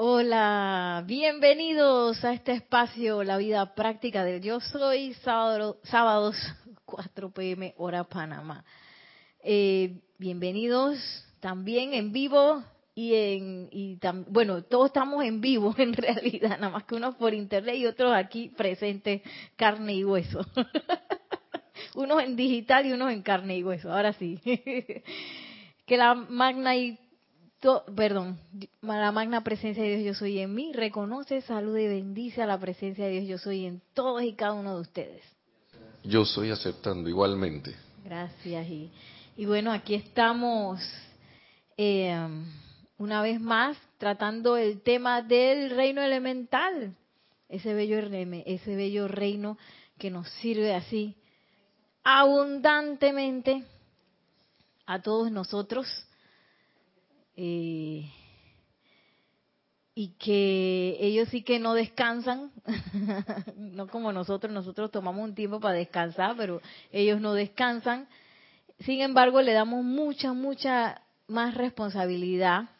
[0.00, 6.36] Hola, bienvenidos a este espacio, la vida práctica del yo soy, sábado, sábados
[6.84, 8.64] 4 pm hora Panamá.
[9.42, 11.00] Eh, bienvenidos
[11.40, 12.62] también en vivo
[12.94, 13.98] y en y
[14.28, 18.14] bueno, todos estamos en vivo en realidad, nada más que unos por internet y otros
[18.14, 19.22] aquí presentes
[19.56, 20.46] carne y hueso.
[21.96, 23.92] unos en digital y unos en carne y hueso.
[23.92, 24.38] Ahora sí.
[24.44, 27.00] que la magna y
[27.94, 28.38] perdón,
[28.82, 32.58] la magna presencia de Dios yo soy en mí, reconoce, saluda y bendice a la
[32.58, 35.22] presencia de Dios yo soy en todos y cada uno de ustedes.
[36.04, 37.74] Yo soy aceptando igualmente.
[38.04, 38.66] Gracias.
[38.68, 38.90] Y,
[39.36, 40.80] y bueno, aquí estamos
[41.76, 42.16] eh,
[42.98, 46.94] una vez más tratando el tema del reino elemental,
[47.48, 49.58] ese bello, ese bello reino
[49.98, 51.16] que nos sirve así
[52.04, 53.64] abundantemente
[54.86, 55.86] a todos nosotros
[57.40, 58.10] eh,
[59.94, 62.50] y que ellos sí que no descansan,
[63.56, 68.08] no como nosotros, nosotros tomamos un tiempo para descansar, pero ellos no descansan.
[68.80, 72.70] Sin embargo, le damos mucha, mucha más responsabilidad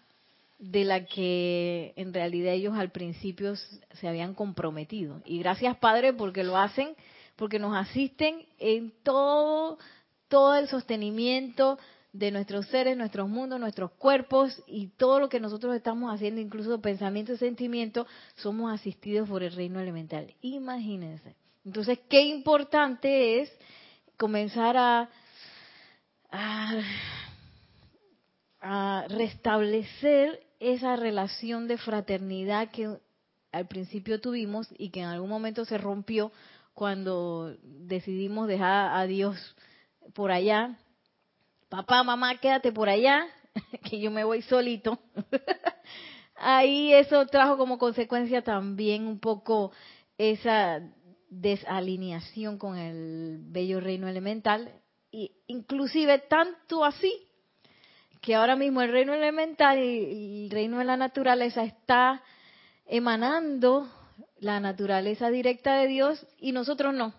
[0.58, 5.22] de la que en realidad ellos al principio se habían comprometido.
[5.24, 6.96] Y gracias Padre porque lo hacen,
[7.36, 9.78] porque nos asisten en todo,
[10.26, 11.78] todo el sostenimiento,
[12.12, 16.80] de nuestros seres, nuestros mundos, nuestros cuerpos y todo lo que nosotros estamos haciendo, incluso
[16.80, 18.06] pensamiento y sentimiento,
[18.36, 20.34] somos asistidos por el reino elemental.
[20.40, 21.36] Imagínense.
[21.64, 23.52] Entonces, qué importante es
[24.16, 25.10] comenzar a,
[28.60, 32.98] a, restablecer esa relación de fraternidad que
[33.52, 36.32] al principio tuvimos y que en algún momento se rompió
[36.74, 39.56] cuando decidimos dejar a Dios
[40.14, 40.76] por allá
[41.68, 43.26] papá, mamá, quédate por allá,
[43.84, 44.98] que yo me voy solito.
[46.36, 49.72] Ahí eso trajo como consecuencia también un poco
[50.16, 50.80] esa
[51.30, 54.72] desalineación con el bello reino elemental,
[55.10, 57.12] y inclusive tanto así
[58.20, 62.22] que ahora mismo el reino elemental y el reino de la naturaleza está
[62.86, 63.88] emanando
[64.38, 67.14] la naturaleza directa de Dios y nosotros no.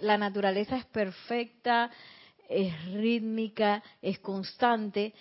[0.00, 1.90] La naturaleza es perfecta,
[2.52, 5.14] es rítmica, es constante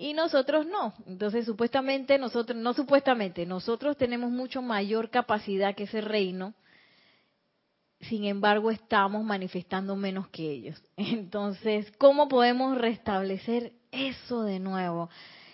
[0.00, 0.94] y nosotros no.
[1.06, 6.54] Entonces, supuestamente nosotros, no supuestamente, nosotros tenemos mucho mayor capacidad que ese reino,
[8.00, 10.82] sin embargo estamos manifestando menos que ellos.
[10.96, 15.10] Entonces, ¿cómo podemos restablecer eso de nuevo?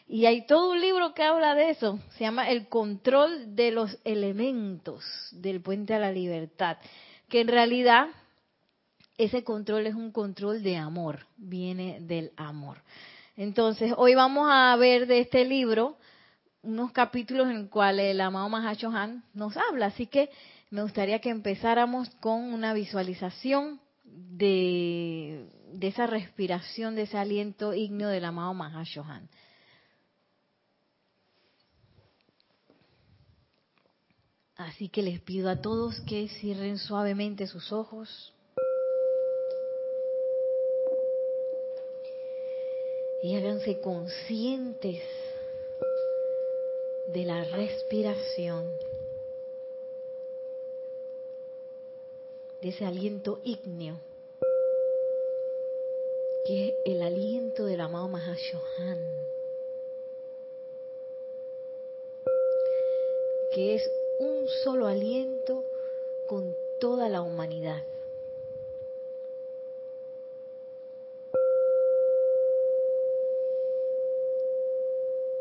[0.06, 3.98] Y hay todo un libro que habla de eso, se llama El control de los
[4.04, 6.78] elementos del puente a la libertad,
[7.28, 8.06] que en realidad
[9.18, 12.82] ese control es un control de amor, viene del amor.
[13.36, 15.96] Entonces, hoy vamos a ver de este libro
[16.62, 20.30] unos capítulos en los cuales el amado Mahashohan nos habla, así que
[20.70, 25.48] me gustaría que empezáramos con una visualización de,
[25.80, 29.28] esa respiración, de ese aliento ígneo del amado Mahashohan.
[34.56, 38.32] Así que les pido a todos que cierren suavemente sus ojos.
[43.22, 45.02] Y háganse conscientes
[47.06, 48.70] de la respiración,
[52.60, 53.96] de ese aliento ígneo,
[56.44, 58.98] que es el aliento del amado Mahashohan,
[63.52, 65.64] que es un solo aliento
[66.26, 67.82] con toda la humanidad.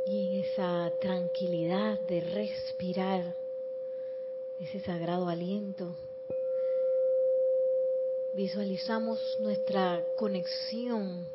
[0.05, 3.35] Esa tranquilidad de respirar
[4.59, 5.95] ese sagrado aliento,
[8.33, 11.27] visualizamos nuestra conexión,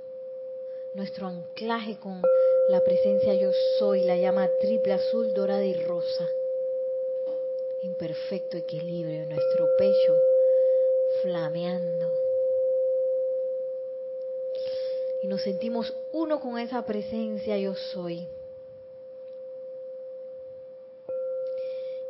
[0.94, 2.22] nuestro anclaje con
[2.68, 6.28] la presencia yo soy, la llama triple azul, dorada y rosa,
[7.82, 10.14] en perfecto equilibrio, nuestro pecho
[11.22, 12.12] flameando.
[15.22, 18.26] Y nos sentimos uno con esa presencia yo soy.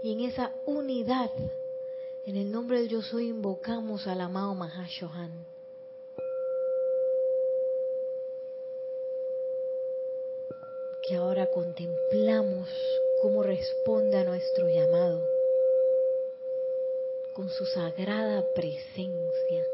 [0.02, 1.30] Y en esa unidad,
[2.24, 5.46] en el nombre del Yo Soy, invocamos al amado Mahashohan.
[11.06, 12.68] Que ahora contemplamos
[13.20, 15.22] cómo responde a nuestro llamado
[17.34, 19.66] con su sagrada presencia.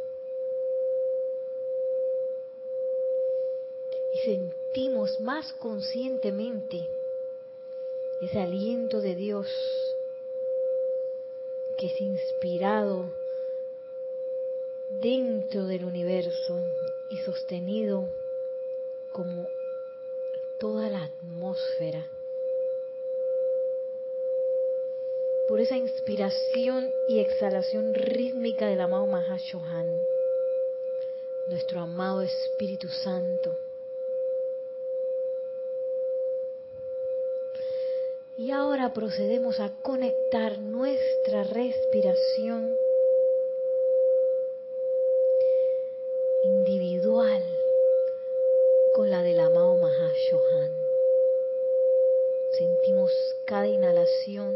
[4.14, 6.88] Y sentimos más conscientemente
[8.22, 9.46] ese aliento de Dios
[11.76, 13.10] que es inspirado
[15.00, 16.64] dentro del universo
[17.10, 18.08] y sostenido
[19.12, 19.46] como
[20.58, 22.06] toda la atmósfera.
[25.48, 30.00] Por esa inspiración y exhalación rítmica del amado Mahashohan,
[31.48, 33.65] nuestro amado Espíritu Santo.
[38.38, 42.76] Y ahora procedemos a conectar nuestra respiración
[46.44, 47.42] individual
[48.94, 50.70] con la del amado Mahashohan.
[52.58, 53.10] Sentimos
[53.46, 54.54] cada inhalación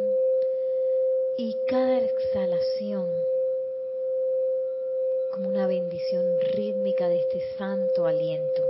[1.38, 3.09] y cada exhalación
[5.32, 8.62] como una bendición rítmica de este santo aliento.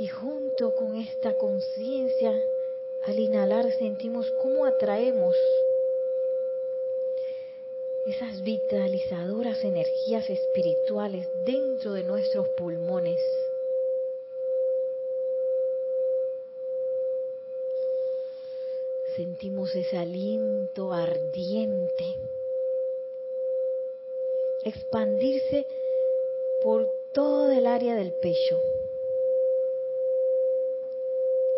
[0.00, 0.06] Y
[0.68, 2.38] con esta conciencia,
[3.04, 5.34] al inhalar sentimos cómo atraemos
[8.06, 13.18] esas vitalizadoras energías espirituales dentro de nuestros pulmones.
[19.16, 22.04] Sentimos ese aliento ardiente
[24.64, 25.66] expandirse
[26.62, 28.60] por todo el área del pecho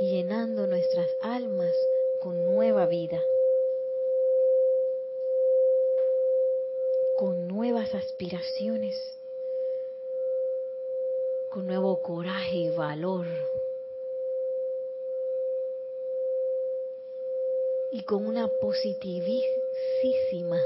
[0.03, 1.73] y llenando nuestras almas
[2.19, 3.23] con nueva vida,
[7.17, 8.97] con nuevas aspiraciones,
[11.51, 13.27] con nuevo coraje y valor.
[17.93, 20.61] Y con una positivísima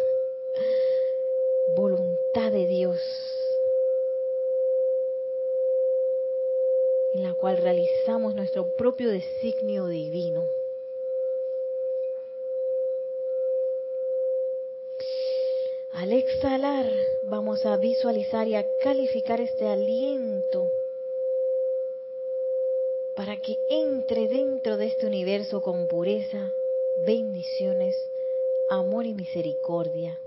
[1.76, 2.98] voluntad de Dios
[7.16, 10.44] en la cual realizamos nuestro propio designio divino.
[15.92, 16.84] Al exhalar
[17.22, 20.70] vamos a visualizar y a calificar este aliento
[23.16, 26.52] para que entre dentro de este universo con pureza,
[27.06, 27.96] bendiciones,
[28.68, 30.18] amor y misericordia.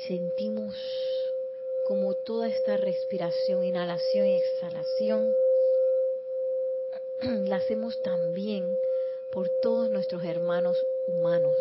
[0.00, 0.74] Sentimos
[1.86, 5.34] como toda esta respiración, inhalación y exhalación,
[7.48, 8.78] la hacemos también
[9.32, 11.56] por todos nuestros hermanos humanos.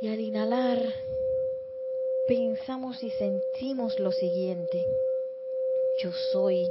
[0.00, 0.78] Y al inhalar,
[2.26, 4.84] pensamos y sentimos lo siguiente.
[6.02, 6.70] Yo soy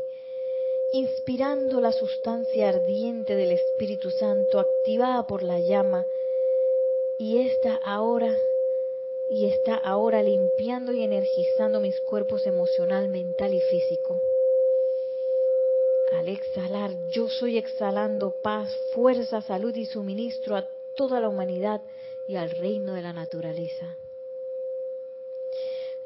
[0.94, 6.06] inspirando la sustancia ardiente del Espíritu Santo activada por la llama
[7.18, 8.36] y está ahora
[9.30, 14.22] y está ahora limpiando y energizando mis cuerpos emocional, mental y físico.
[16.12, 21.82] Al exhalar, yo soy exhalando paz, fuerza, salud y suministro a toda la humanidad
[22.28, 23.98] y al reino de la naturaleza.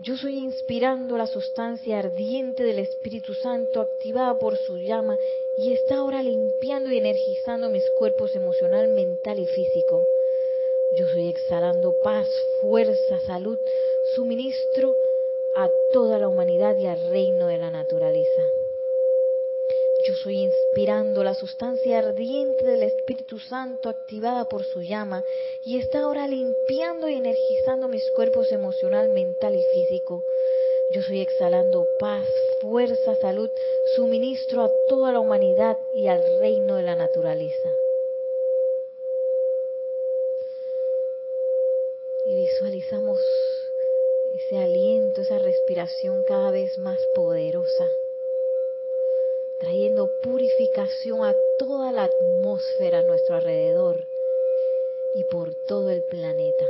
[0.01, 5.17] Yo soy inspirando la sustancia ardiente del Espíritu Santo activada por su llama
[5.57, 10.01] y está ahora limpiando y energizando mis cuerpos emocional, mental y físico.
[10.97, 12.29] Yo soy exhalando paz,
[12.61, 13.59] fuerza, salud,
[14.15, 14.95] suministro
[15.57, 18.41] a toda la humanidad y al reino de la naturaleza.
[20.09, 25.23] Yo soy inspirando la sustancia ardiente del Espíritu Santo activada por su llama
[25.63, 30.23] y está ahora limpiando y energizando mis cuerpos emocional, mental y físico.
[30.95, 32.27] Yo soy exhalando paz,
[32.59, 33.51] fuerza, salud,
[33.95, 37.69] suministro a toda la humanidad y al reino de la naturaleza.
[42.25, 43.19] Y visualizamos
[44.33, 47.85] ese aliento, esa respiración cada vez más poderosa
[49.59, 54.05] trayendo purificación a toda la atmósfera a nuestro alrededor
[55.15, 56.65] y por todo el planeta.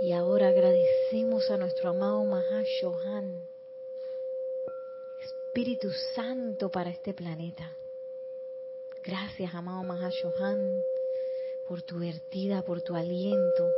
[0.00, 3.48] Y ahora agradecemos a nuestro amado Mahashohan
[5.54, 7.76] Espíritu Santo para este planeta.
[9.04, 10.82] Gracias, amado Mahashohan,
[11.68, 13.68] por tu vertida, por tu aliento.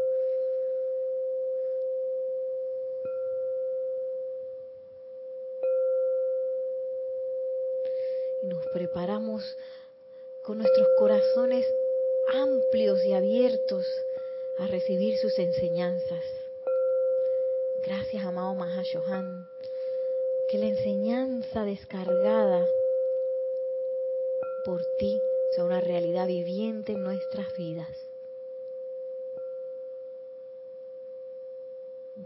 [8.44, 9.42] Y nos preparamos
[10.44, 11.66] con nuestros corazones
[12.34, 13.84] amplios y abiertos
[14.60, 16.22] a recibir sus enseñanzas.
[17.84, 19.48] Gracias, amado Mahashohan
[20.54, 22.64] que la enseñanza descargada
[24.64, 25.18] por ti
[25.52, 27.88] sea una realidad viviente en nuestras vidas.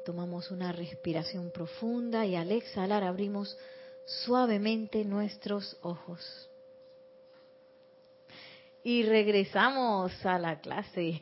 [0.05, 3.57] Tomamos una respiración profunda y al exhalar abrimos
[4.05, 6.51] suavemente nuestros ojos.
[8.85, 11.19] Y regresamos a la clase.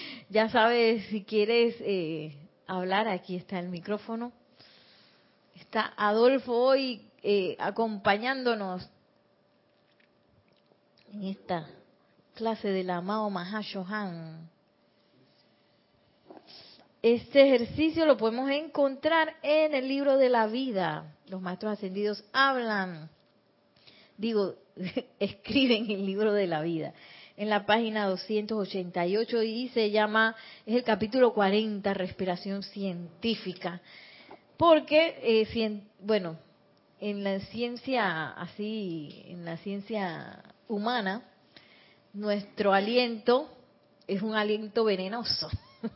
[0.30, 2.32] ya sabes, si quieres eh,
[2.66, 4.32] hablar, aquí está el micrófono.
[5.62, 8.90] Está Adolfo hoy eh, acompañándonos
[11.12, 11.68] en esta
[12.34, 14.50] clase del amado Mahashohan.
[17.00, 21.14] Este ejercicio lo podemos encontrar en el libro de la vida.
[21.28, 23.08] Los maestros ascendidos hablan,
[24.18, 24.56] digo,
[25.20, 26.92] escriben el libro de la vida.
[27.36, 30.34] En la página 288 y se llama,
[30.66, 33.80] es el capítulo 40, respiración científica.
[34.56, 36.36] Porque, eh, bueno,
[37.00, 41.22] en la ciencia así, en la ciencia humana,
[42.12, 43.50] nuestro aliento
[44.06, 45.48] es un aliento venenoso.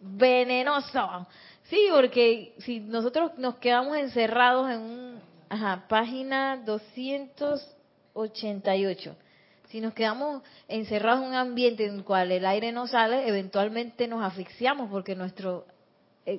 [0.00, 1.26] venenoso.
[1.64, 5.18] Sí, porque si nosotros nos quedamos encerrados en un,
[5.48, 9.16] ajá, página 288,
[9.68, 14.08] si nos quedamos encerrados en un ambiente en el cual el aire no sale, eventualmente
[14.08, 15.66] nos asfixiamos porque nuestro,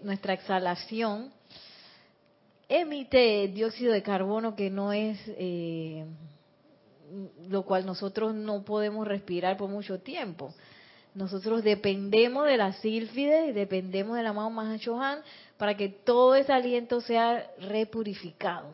[0.03, 1.31] nuestra exhalación
[2.67, 6.05] emite dióxido de carbono que no es eh,
[7.48, 10.53] lo cual nosotros no podemos respirar por mucho tiempo.
[11.15, 15.19] Nosotros dependemos de la sílfide, dependemos del amado Mahashohan
[15.58, 18.74] para que todo ese aliento sea repurificado,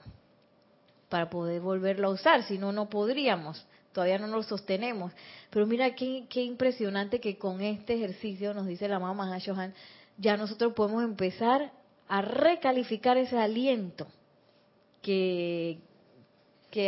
[1.08, 5.14] para poder volverlo a usar, si no, no podríamos, todavía no lo sostenemos.
[5.50, 9.74] Pero mira qué, qué impresionante que con este ejercicio, nos dice el amado Mahashohan,
[10.18, 11.72] ya nosotros podemos empezar
[12.08, 14.08] a recalificar ese aliento
[15.02, 15.80] que,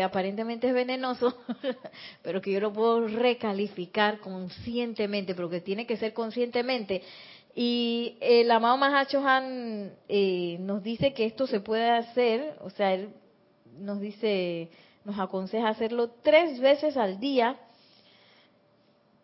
[0.03, 1.37] aparentemente es venenoso,
[2.21, 7.03] pero que yo lo puedo recalificar conscientemente, pero que tiene que ser conscientemente.
[7.55, 12.93] Y el amado Mahacho Han eh, nos dice que esto se puede hacer, o sea,
[12.93, 13.09] él
[13.79, 14.69] nos dice,
[15.05, 17.57] nos aconseja hacerlo tres veces al día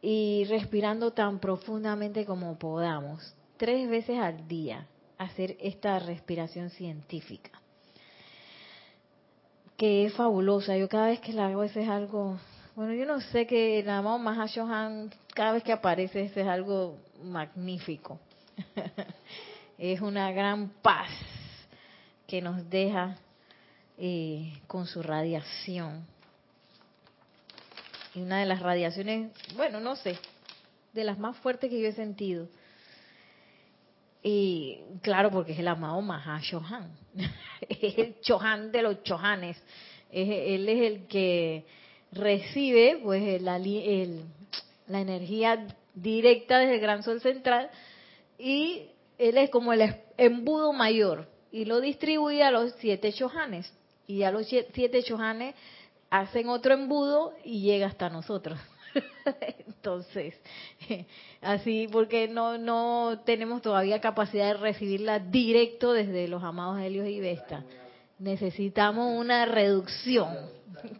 [0.01, 7.63] y respirando tan profundamente como podamos, tres veces al día, hacer esta respiración científica
[9.77, 10.77] que es fabulosa.
[10.77, 12.39] Yo cada vez que la hago, ese es algo.
[12.75, 16.97] Bueno, yo no sé que el amado Mahashohan, cada vez que aparece, ese es algo
[17.23, 18.19] magnífico.
[19.77, 21.09] es una gran paz
[22.27, 23.17] que nos deja
[23.97, 26.05] eh, con su radiación.
[28.15, 30.17] Y una de las radiaciones, bueno, no sé,
[30.93, 32.47] de las más fuertes que yo he sentido.
[34.23, 36.95] Y claro, porque es el amado Mahashohan.
[37.69, 39.61] es el Chohan de los Chohanes.
[40.09, 41.65] él es el que
[42.13, 43.43] recibe pues el,
[44.87, 47.69] la energía directa desde el gran sol central
[48.37, 48.87] y
[49.17, 53.71] él es como el embudo mayor y lo distribuye a los siete Chohanes.
[54.07, 55.55] Y a los siete Chohanes
[56.09, 58.59] hacen otro embudo y llega hasta nosotros.
[59.67, 60.35] Entonces,
[61.41, 67.19] así porque no no tenemos todavía capacidad de recibirla directo desde los amados Helios y
[67.19, 67.63] Vesta.
[68.19, 70.29] Necesitamos una reducción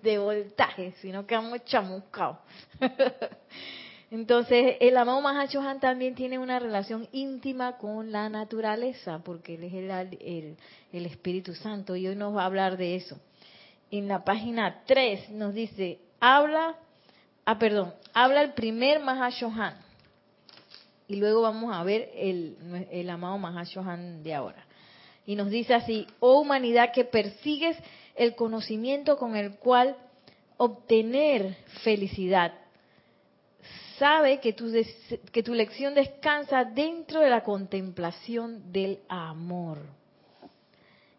[0.01, 2.37] de voltaje, si no quedamos chamuscados.
[4.11, 9.73] Entonces, el amado Mahachohan también tiene una relación íntima con la naturaleza, porque él es
[9.73, 10.57] el,
[10.91, 13.17] el Espíritu Santo, y hoy nos va a hablar de eso.
[13.89, 16.75] En la página 3 nos dice, habla
[17.45, 19.75] ah, perdón, habla el primer Mahashohan.
[21.07, 24.65] Y luego vamos a ver el, el amado Mahashohan de ahora.
[25.25, 27.77] Y nos dice así, oh humanidad que persigues
[28.15, 29.95] el conocimiento con el cual
[30.57, 32.53] obtener felicidad.
[33.97, 34.71] Sabe que tu,
[35.31, 39.79] que tu lección descansa dentro de la contemplación del amor.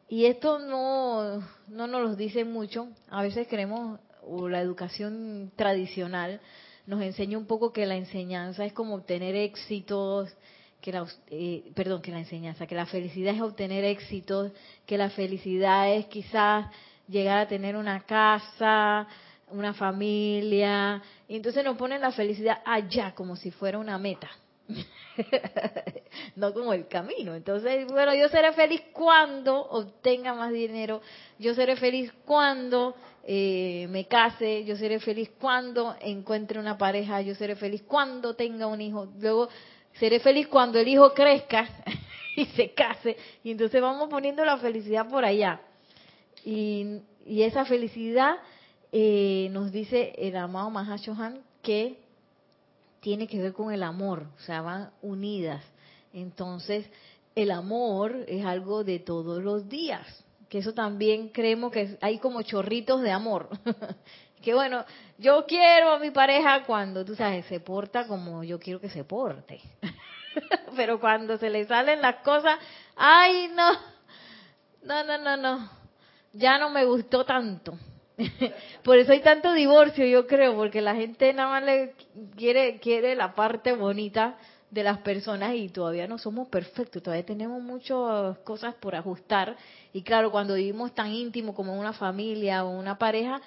[0.08, 2.88] Y esto no, no nos lo dice mucho.
[3.08, 6.40] A veces queremos o la educación tradicional
[6.86, 10.34] nos enseña un poco que la enseñanza es como obtener éxitos,
[10.80, 14.52] que la, eh, perdón, que la enseñanza, que la felicidad es obtener éxitos,
[14.86, 16.66] que la felicidad es quizás
[17.08, 19.06] llegar a tener una casa,
[19.50, 24.28] una familia, y entonces nos ponen la felicidad allá como si fuera una meta.
[26.36, 27.34] no como el camino.
[27.34, 31.00] Entonces, bueno, yo seré feliz cuando obtenga más dinero,
[31.38, 32.94] yo seré feliz cuando
[33.26, 38.66] eh, me case, yo seré feliz cuando encuentre una pareja, yo seré feliz cuando tenga
[38.66, 39.48] un hijo, luego
[39.94, 41.66] seré feliz cuando el hijo crezca
[42.36, 45.60] y se case, y entonces vamos poniendo la felicidad por allá.
[46.44, 48.36] Y, esa felicidad
[48.92, 51.96] eh, nos dice el amado Mahashohan que
[53.00, 55.64] tiene que ver con el amor, o sea, van unidas.
[56.12, 56.86] Entonces,
[57.34, 60.06] el amor es algo de todos los días,
[60.54, 63.48] que eso también creemos que hay como chorritos de amor.
[64.40, 64.84] que bueno,
[65.18, 69.02] yo quiero a mi pareja cuando, tú sabes, se porta como yo quiero que se
[69.02, 69.60] porte.
[70.76, 72.56] Pero cuando se le salen las cosas,
[72.94, 73.72] ay, no,
[74.84, 75.70] no, no, no, no,
[76.32, 77.76] ya no me gustó tanto.
[78.84, 81.96] Por eso hay tanto divorcio, yo creo, porque la gente nada más le
[82.36, 84.36] quiere, quiere la parte bonita
[84.70, 89.56] de las personas y todavía no somos perfectos, todavía tenemos muchas cosas por ajustar.
[89.92, 93.40] Y claro, cuando vivimos tan íntimo como una familia o una pareja,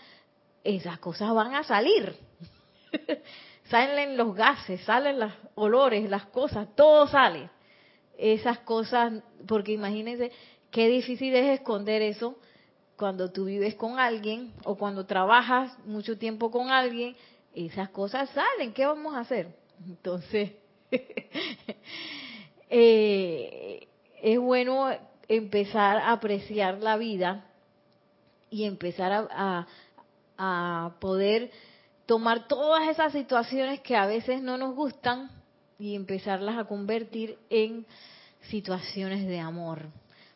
[0.64, 2.16] esas cosas van a salir.
[3.70, 7.50] salen los gases, salen los olores, las cosas, todo sale.
[8.18, 9.14] Esas cosas,
[9.48, 10.32] porque imagínense
[10.72, 12.38] qué difícil es esconder eso
[12.96, 17.16] cuando tú vives con alguien o cuando trabajas mucho tiempo con alguien,
[17.54, 18.74] esas cosas salen.
[18.74, 19.56] ¿Qué vamos a hacer?
[19.86, 20.52] Entonces,
[22.70, 23.88] eh,
[24.22, 24.90] es bueno
[25.28, 27.46] empezar a apreciar la vida
[28.50, 29.68] y empezar a,
[30.38, 31.52] a poder
[32.06, 35.30] tomar todas esas situaciones que a veces no nos gustan
[35.78, 37.86] y empezarlas a convertir en
[38.50, 39.88] situaciones de amor.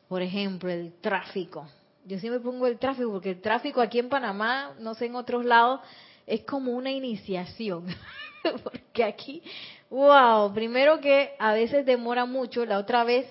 [0.07, 1.65] Por ejemplo, el tráfico
[2.05, 5.45] yo siempre pongo el tráfico, porque el tráfico aquí en Panamá, no sé en otros
[5.45, 5.81] lados,
[6.25, 7.85] es como una iniciación.
[8.63, 9.41] porque aquí,
[9.89, 13.25] wow, primero que a veces demora mucho, la otra vez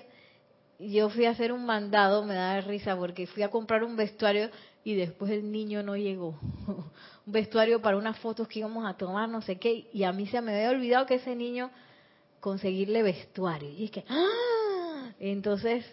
[0.79, 4.49] yo fui a hacer un mandado, me da risa porque fui a comprar un vestuario
[4.83, 6.39] y después el niño no llegó.
[7.25, 10.25] un vestuario para unas fotos que íbamos a tomar, no sé qué, y a mí
[10.27, 11.69] se me había olvidado que ese niño
[12.39, 13.69] conseguirle vestuario.
[13.69, 15.11] Y es que, ¡ah!
[15.19, 15.85] Entonces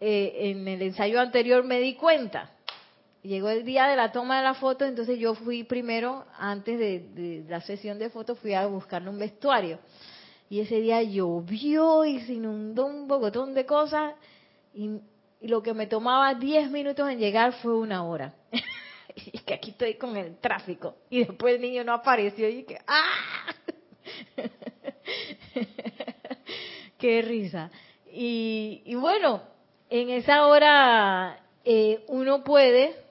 [0.00, 2.50] eh, en el ensayo anterior me di cuenta.
[3.22, 7.44] Llegó el día de la toma de la foto, entonces yo fui primero, antes de,
[7.46, 9.78] la sesión de fotos, fui a buscarle un vestuario.
[10.48, 14.14] Y ese día llovió y se inundó un bogotón de cosas
[14.74, 15.00] y,
[15.42, 18.34] lo que me tomaba 10 minutos en llegar fue una hora.
[19.16, 20.96] y que aquí estoy con el tráfico.
[21.08, 23.54] Y después el niño no apareció y que ¡ah!
[26.98, 27.70] ¡Qué risa!
[28.12, 29.42] Y, y bueno,
[29.88, 33.09] en esa hora eh, uno puede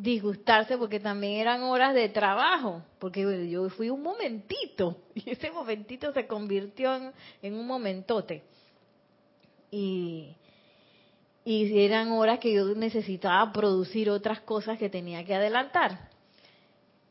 [0.00, 6.12] disgustarse porque también eran horas de trabajo, porque yo fui un momentito y ese momentito
[6.12, 6.94] se convirtió
[7.42, 8.42] en, un momentote.
[9.70, 10.34] Y,
[11.44, 16.08] y eran horas que yo necesitaba producir otras cosas que tenía que adelantar.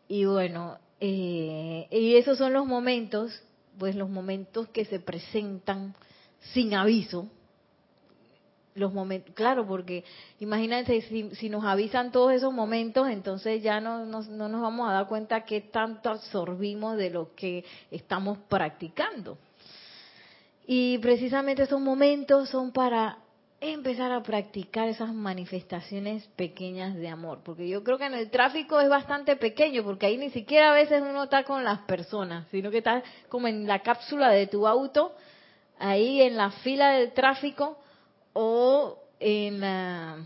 [0.08, 3.42] Y bueno, eh, y esos son los momentos,
[3.78, 5.96] pues los momentos que se presentan
[6.54, 7.30] sin aviso,
[8.76, 10.04] los momentos, claro, porque
[10.40, 15.08] imagínense si, nos avisan todos esos momentos, entonces ya no, no, nos vamos a dar
[15.08, 19.38] cuenta que tanto absorbimos de lo que estamos practicando.
[20.66, 23.18] Y precisamente esos momentos son para
[23.62, 28.80] empezar a practicar esas manifestaciones pequeñas de amor, porque yo creo que en el tráfico
[28.80, 32.72] es bastante pequeño, porque ahí ni siquiera a veces uno está con las personas, sino
[32.72, 35.14] que está como en la cápsula de tu auto,
[35.78, 37.78] ahí en la fila del tráfico,
[38.34, 40.18] o en la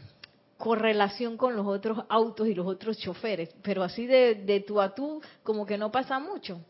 [0.57, 4.95] correlación con los otros autos y los otros choferes, pero así de, de tú a
[4.95, 6.61] tú como que no pasa mucho.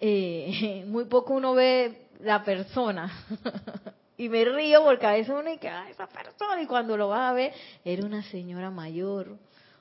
[0.00, 3.26] Eh, muy poco uno ve la persona.
[4.16, 7.30] y me río porque a veces uno dice, ah, esa persona, y cuando lo vas
[7.30, 7.52] a ver,
[7.84, 9.36] era una señora mayor,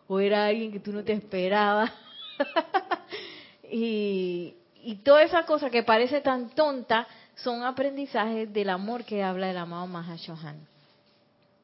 [0.07, 1.91] o era alguien que tú no te esperabas.
[3.71, 9.49] y, y toda esa cosa que parece tan tonta, son aprendizajes del amor que habla
[9.49, 10.67] el amado Mahashohan.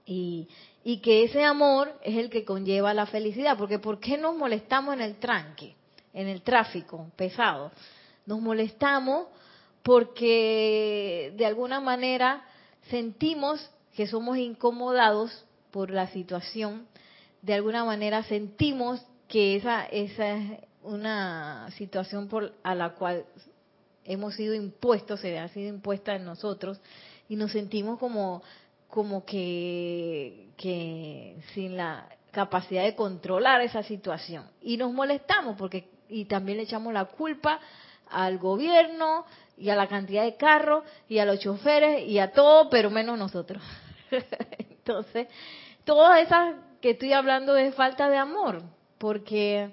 [0.05, 0.47] Y,
[0.83, 4.93] y que ese amor es el que conlleva la felicidad, porque ¿por qué nos molestamos
[4.95, 5.75] en el tranque,
[6.13, 7.71] en el tráfico pesado?
[8.25, 9.27] Nos molestamos
[9.81, 12.43] porque de alguna manera
[12.89, 16.87] sentimos que somos incomodados por la situación,
[17.41, 23.25] de alguna manera sentimos que esa, esa es una situación por, a la cual
[24.05, 26.79] hemos sido impuestos, se ha sido impuesta en nosotros
[27.29, 28.43] y nos sentimos como
[28.87, 36.25] como que, que sin la capacidad de controlar esa situación y nos molestamos porque y
[36.25, 37.59] también le echamos la culpa
[38.09, 39.25] al gobierno
[39.57, 43.17] y a la cantidad de carros y a los choferes y a todo, pero menos
[43.17, 43.63] nosotros.
[44.59, 45.27] Entonces,
[45.85, 48.61] todas esas que estoy hablando de falta de amor,
[48.97, 49.71] porque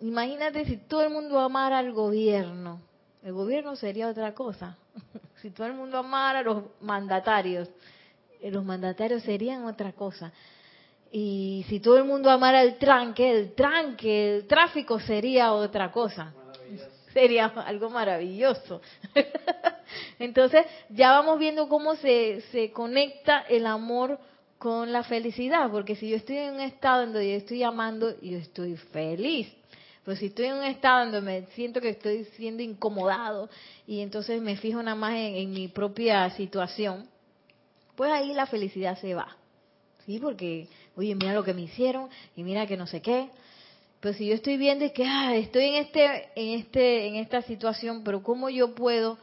[0.00, 2.80] imagínate si todo el mundo amara al gobierno,
[3.22, 4.76] el gobierno sería otra cosa.
[5.42, 7.68] si todo el mundo amara a los mandatarios,
[8.40, 10.32] eh, los mandatarios serían otra cosa.
[11.10, 16.32] Y si todo el mundo amara el tranque, el tranque, el tráfico sería otra cosa.
[17.12, 18.82] Sería algo maravilloso.
[20.18, 24.18] Entonces, ya vamos viendo cómo se, se conecta el amor
[24.58, 28.20] con la felicidad, porque si yo estoy en un estado en donde yo estoy amando,
[28.20, 29.48] yo estoy feliz.
[30.06, 33.50] Pero si estoy en un estado donde me siento que estoy siendo incomodado
[33.88, 37.08] y entonces me fijo nada más en, mi propia situación,
[37.96, 39.36] pues ahí la felicidad se va.
[40.06, 40.20] ¿Sí?
[40.20, 43.30] Porque, oye, mira lo que me hicieron y mira que no sé qué.
[43.98, 48.04] Pero si yo estoy viendo que ah, estoy en este en este en esta situación,
[48.04, 49.18] pero cómo yo puedo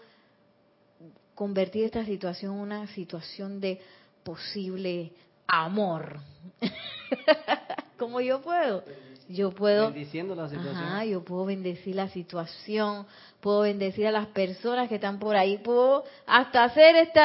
[1.34, 3.80] convertir esta situación en una situación de
[4.26, 5.14] posible
[5.48, 6.20] amor.
[8.04, 8.84] ¿Cómo yo puedo?
[9.30, 11.10] Yo puedo bendiciendo la situación.
[11.10, 13.08] yo puedo bendecir la situación,
[13.40, 17.22] puedo bendecir a las personas que están por ahí, puedo hasta hacer este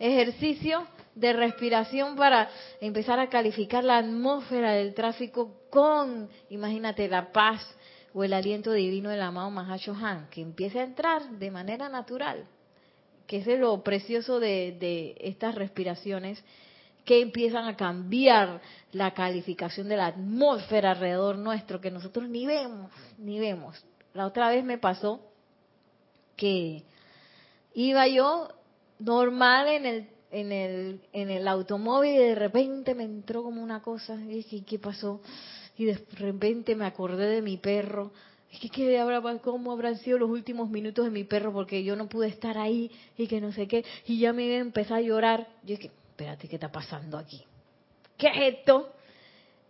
[0.00, 2.50] ejercicio de respiración para
[2.80, 7.64] empezar a calificar la atmósfera del tráfico con, imagínate, la paz
[8.12, 12.44] o el aliento divino del amado Mahashohan, que empiece a entrar de manera natural,
[13.28, 16.42] que es lo precioso de, de estas respiraciones
[17.08, 18.60] que empiezan a cambiar
[18.92, 23.82] la calificación de la atmósfera alrededor nuestro, que nosotros ni vemos, ni vemos.
[24.12, 25.18] La otra vez me pasó
[26.36, 26.84] que
[27.72, 28.48] iba yo
[28.98, 33.80] normal en el en el en el automóvil y de repente me entró como una
[33.80, 34.14] cosa.
[34.16, 35.22] Y dije qué pasó
[35.78, 38.12] y de repente me acordé de mi perro.
[38.52, 41.96] Es que ¿qué habrá, cómo habrán sido los últimos minutos de mi perro porque yo
[41.96, 43.82] no pude estar ahí y que no sé qué.
[44.06, 45.48] Y ya me empezó a llorar.
[45.62, 47.44] Yo dije espérate, ¿qué está pasando aquí?
[48.16, 48.90] ¿Qué es esto?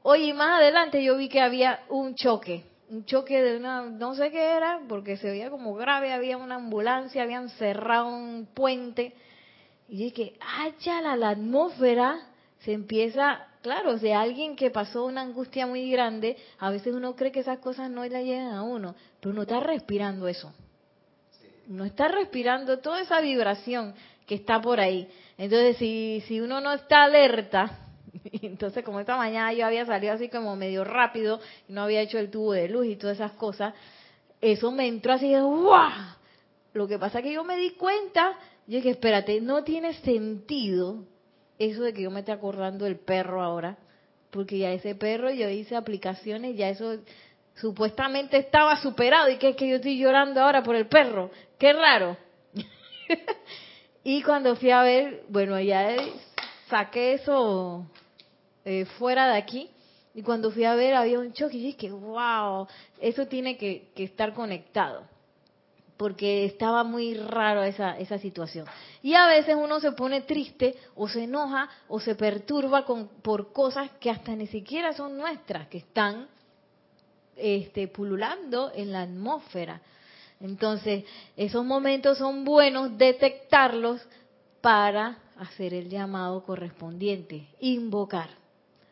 [0.02, 4.30] Oye, más adelante yo vi que había un choque, un choque de una, no sé
[4.30, 9.12] qué era, porque se veía como grave, había una ambulancia, habían cerrado un puente.
[9.90, 12.18] Y dije, ah, ya la, la atmósfera
[12.60, 17.30] se empieza, claro, de alguien que pasó una angustia muy grande, a veces uno cree
[17.30, 20.50] que esas cosas no le llegan a uno, pero uno está respirando eso.
[21.68, 23.94] Uno está respirando toda esa vibración
[24.26, 25.08] que está por ahí.
[25.38, 27.78] Entonces, si, si uno no está alerta,
[28.42, 32.18] entonces como esta mañana yo había salido así como medio rápido y no había hecho
[32.18, 33.72] el tubo de luz y todas esas cosas,
[34.40, 35.92] eso me entró así de ¡guau!
[36.72, 41.04] Lo que pasa es que yo me di cuenta, yo dije, espérate, no tiene sentido
[41.58, 43.78] eso de que yo me esté acordando del perro ahora,
[44.30, 46.98] porque ya ese perro yo hice aplicaciones, ya eso
[47.54, 51.72] supuestamente estaba superado y que es que yo estoy llorando ahora por el perro, qué
[51.72, 52.16] raro.
[54.10, 55.94] Y cuando fui a ver, bueno, ya
[56.70, 57.84] saqué eso
[58.64, 59.68] eh, fuera de aquí.
[60.14, 62.66] Y cuando fui a ver había un choque y dije, wow,
[63.02, 65.02] eso tiene que, estar conectado.
[65.98, 68.64] Porque estaba muy raro esa, esa situación.
[69.02, 73.52] Y a veces uno se pone triste o se enoja o se perturba con, por
[73.52, 76.28] cosas que hasta ni siquiera son nuestras, que están
[77.36, 79.82] este, pululando en la atmósfera.
[80.40, 81.04] Entonces,
[81.36, 84.00] esos momentos son buenos detectarlos
[84.60, 88.30] para hacer el llamado correspondiente, invocar.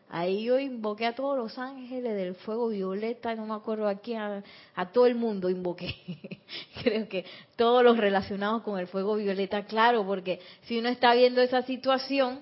[0.08, 4.44] Ahí yo invoqué a todos los ángeles del fuego violeta, no me acuerdo a quién,
[4.74, 5.96] a, todo el mundo invoqué.
[6.82, 7.24] Creo que
[7.56, 12.40] todos los relacionados con el fuego violeta, claro, porque si uno está viendo esa situación,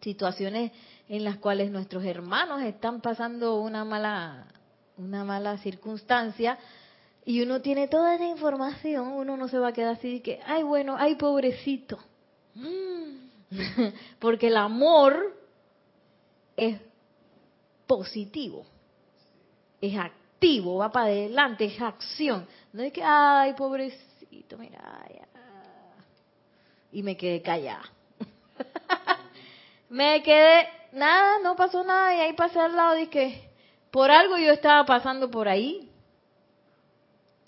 [0.00, 0.72] situaciones
[1.08, 4.48] en las cuales nuestros hermanos están pasando una mala,
[4.96, 6.58] una mala circunstancia,
[7.24, 10.62] y uno tiene toda esa información, uno no se va a quedar así que, ay,
[10.62, 11.98] bueno, ay, pobrecito.
[14.18, 15.34] Porque el amor
[16.56, 16.80] es
[17.86, 18.66] positivo,
[19.80, 22.46] es activo, va para adelante, es acción.
[22.72, 25.06] No es que, ay, pobrecito, mira,
[26.90, 27.84] y me quedé callada.
[29.88, 33.48] me quedé, nada, no pasó nada, y ahí pasé al lado que
[33.90, 35.88] por algo yo estaba pasando por ahí,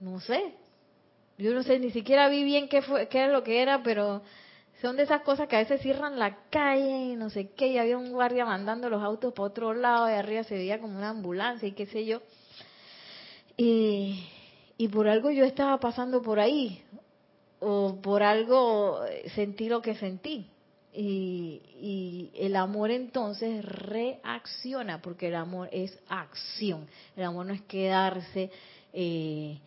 [0.04, 0.52] no sé.
[1.38, 4.22] Yo no sé, ni siquiera vi bien qué, fue, qué era lo que era, pero
[4.80, 7.78] son de esas cosas que a veces cierran la calle y no sé qué, y
[7.78, 11.08] había un guardia mandando los autos para otro lado, y arriba se veía como una
[11.08, 12.20] ambulancia y qué sé yo.
[13.56, 14.26] Y,
[14.76, 16.82] y por algo yo estaba pasando por ahí,
[17.60, 19.00] o por algo
[19.34, 20.46] sentí lo que sentí.
[20.96, 26.86] Y, y, el amor entonces reacciona, porque el amor es acción.
[27.16, 28.50] El amor no es quedarse
[28.92, 29.58] eh,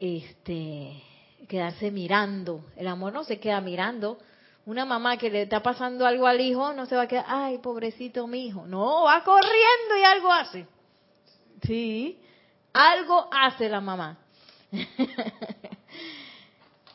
[0.00, 1.02] este,
[1.46, 2.64] quedarse mirando.
[2.76, 4.18] El amor no se queda mirando.
[4.66, 7.58] Una mamá que le está pasando algo al hijo no se va a quedar, ay,
[7.58, 8.66] pobrecito mi hijo.
[8.66, 10.66] No, va corriendo y algo hace.
[11.62, 12.18] Sí,
[12.72, 14.18] algo hace la mamá.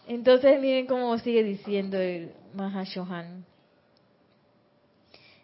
[0.07, 3.45] Entonces miren cómo sigue diciendo el Mahashohan.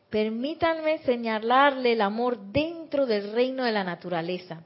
[0.10, 4.62] Permítanme señalarle el amor dentro del reino de la naturaleza,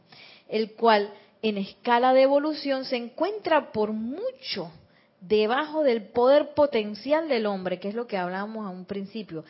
[0.50, 1.14] el cual
[1.50, 4.72] en escala de evolución se encuentra por mucho
[5.22, 9.46] debajo del poder potencial del hombre, que es lo que hablábamos a un principio.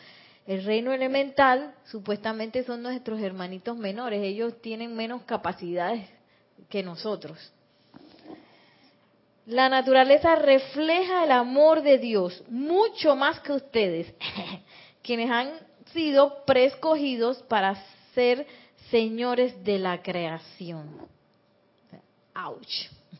[0.45, 6.05] El reino elemental supuestamente son nuestros hermanitos menores, ellos tienen menos capacidades
[6.67, 7.53] que nosotros.
[9.45, 14.13] La naturaleza refleja el amor de Dios mucho más que ustedes,
[15.01, 15.53] quienes han
[15.93, 17.81] sido preescogidos para
[18.13, 18.45] ser
[18.91, 21.14] señores de la creación.
[22.35, 22.67] ¡Auch!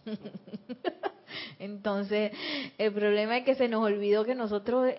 [1.59, 2.31] Entonces,
[2.77, 4.91] el problema es que se nos olvidó que nosotros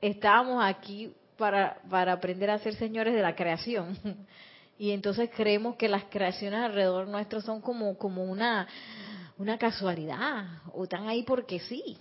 [0.00, 3.96] estábamos aquí para, para aprender a ser señores de la creación.
[4.78, 8.66] Y entonces creemos que las creaciones alrededor nuestro son como, como una,
[9.38, 11.96] una casualidad o están ahí porque sí.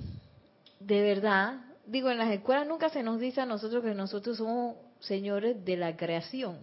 [0.79, 4.77] De verdad, digo, en las escuelas nunca se nos dice a nosotros que nosotros somos
[4.99, 6.57] señores de la creación.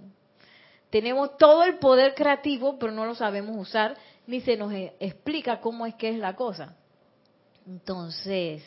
[0.90, 3.96] Tenemos todo el poder creativo, pero no lo sabemos usar,
[4.28, 6.76] ni se nos e, explica cómo es que es la cosa.
[7.66, 8.62] Entonces,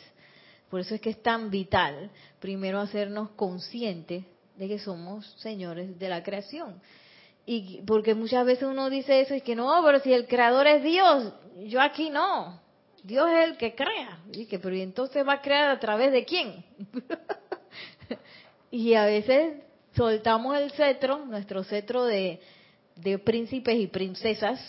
[0.68, 4.24] por eso es que es tan vital primero hacernos conscientes
[4.56, 6.80] de que somos señores de la creación.
[7.46, 10.82] Y porque muchas veces uno dice eso y que no, pero si el creador es
[10.82, 11.32] Dios,
[11.64, 12.60] yo aquí no.
[13.04, 14.18] Dios es el que crea.
[14.32, 16.64] Y que, pero entonces va a crear a través de quién?
[18.70, 19.62] y a veces
[19.94, 22.40] soltamos el cetro, nuestro cetro de,
[22.96, 24.60] de príncipes y princesas,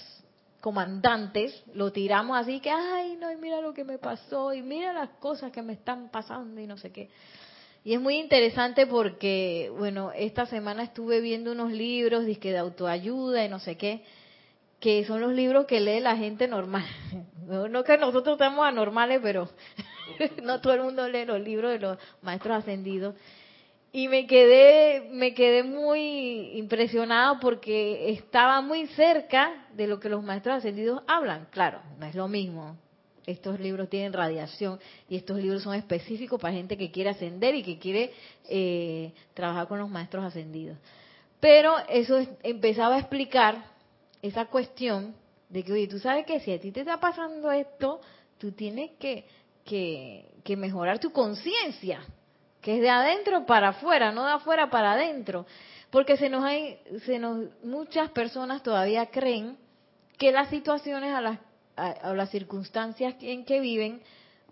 [0.63, 4.93] comandantes, lo tiramos así que, ay, no, y mira lo que me pasó, y mira
[4.93, 7.10] las cosas que me están pasando y no sé qué.
[7.84, 13.49] Y es muy interesante porque, bueno, esta semana estuve viendo unos libros de autoayuda y
[13.49, 14.06] no sé qué,
[14.80, 16.86] que son los libros que lee la gente normal.
[17.45, 19.49] No, que nosotros estamos anormales, pero
[20.43, 23.15] no todo el mundo lee los libros de los maestros ascendidos.
[23.93, 30.21] Y me quedé, me quedé muy impresionada porque estaba muy cerca de lo que los
[30.21, 31.47] maestros ascendidos hablan.
[31.51, 32.75] Claro, no es lo mismo
[33.25, 34.79] estos libros tienen radiación
[35.10, 38.12] y estos libros son específicos para gente que quiere ascender y que quiere
[38.49, 40.77] eh, trabajar con los maestros ascendidos.
[41.39, 43.65] Pero eso empezaba a explicar
[44.21, 45.15] esa cuestión
[45.49, 48.01] de que, oye, tú sabes que si a ti te está pasando esto,
[48.38, 49.25] tú tienes que,
[49.65, 52.01] que, mejorar tu conciencia,
[52.63, 55.45] que es de adentro para afuera, no de afuera para adentro.
[55.91, 59.58] Porque se nos hay, se nos, muchas personas todavía creen
[60.17, 61.39] que las situaciones a las
[61.76, 64.02] a, las circunstancias en que viven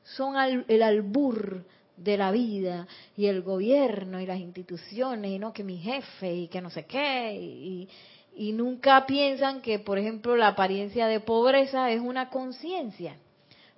[0.04, 0.36] son
[0.68, 1.66] el albur
[1.98, 6.48] de la vida y el gobierno y las instituciones y no que mi jefe y
[6.48, 7.90] que no sé qué y,
[8.36, 13.16] y nunca piensan que por ejemplo la apariencia de pobreza es una conciencia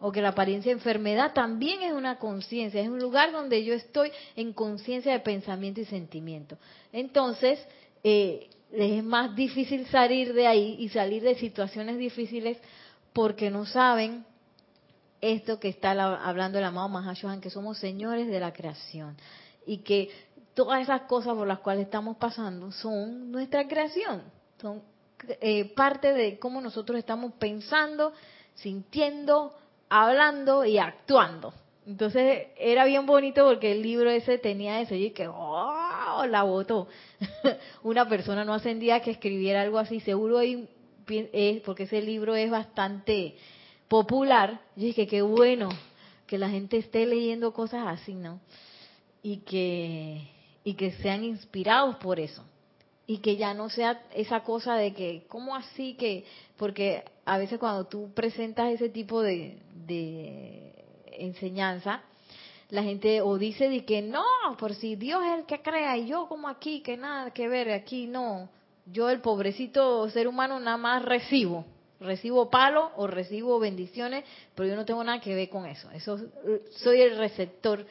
[0.05, 3.73] o que la apariencia de enfermedad también es una conciencia, es un lugar donde yo
[3.73, 6.57] estoy en conciencia de pensamiento y sentimiento.
[6.91, 7.57] Entonces,
[8.03, 12.57] eh, es más difícil salir de ahí y salir de situaciones difíciles
[13.13, 14.25] porque no saben
[15.21, 19.15] esto que está hablando el amado Mahashohan, que somos señores de la creación
[19.65, 20.09] y que
[20.53, 24.21] todas esas cosas por las cuales estamos pasando son nuestra creación,
[24.61, 24.81] son
[25.39, 28.11] eh, parte de cómo nosotros estamos pensando,
[28.55, 29.55] sintiendo,
[30.01, 31.53] hablando y actuando.
[31.85, 36.25] Entonces era bien bonito porque el libro ese tenía eso y que ¡oh!
[36.27, 36.87] la votó.
[37.83, 40.67] Una persona no ascendía que escribiera algo así, seguro hay
[41.65, 43.35] porque ese libro es bastante
[43.89, 45.69] popular, y dije, qué bueno
[46.25, 48.39] que la gente esté leyendo cosas así, ¿no?
[49.21, 50.29] Y que,
[50.63, 52.43] y que sean inspirados por eso.
[53.05, 56.23] Y que ya no sea esa cosa de que, ¿cómo así que?
[56.55, 60.73] Porque a veces cuando tú presentas ese tipo de, de
[61.11, 62.01] enseñanza,
[62.69, 64.25] la gente o dice de que no,
[64.57, 67.71] por si Dios es el que crea y yo como aquí, que nada que ver,
[67.71, 68.49] aquí no
[68.85, 71.65] yo el pobrecito ser humano nada más recibo,
[71.99, 75.89] recibo palo o recibo bendiciones, pero yo no tengo nada que ver con eso.
[75.91, 76.19] Eso
[76.77, 77.85] soy el receptor,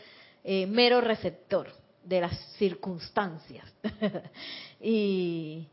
[0.44, 1.68] eh, mero receptor
[2.04, 3.64] de las circunstancias.
[4.80, 5.66] y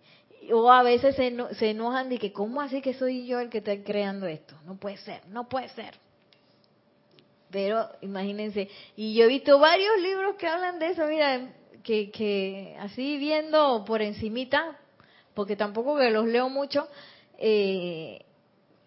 [0.53, 3.59] o a veces se, se enojan de que cómo así que soy yo el que
[3.59, 4.55] está creando esto.
[4.65, 5.93] No puede ser, no puede ser.
[7.51, 11.51] Pero imagínense, y yo he visto varios libros que hablan de eso, mira,
[11.83, 14.77] que, que así viendo por encimita,
[15.33, 16.87] porque tampoco que los leo mucho,
[17.37, 18.23] eh,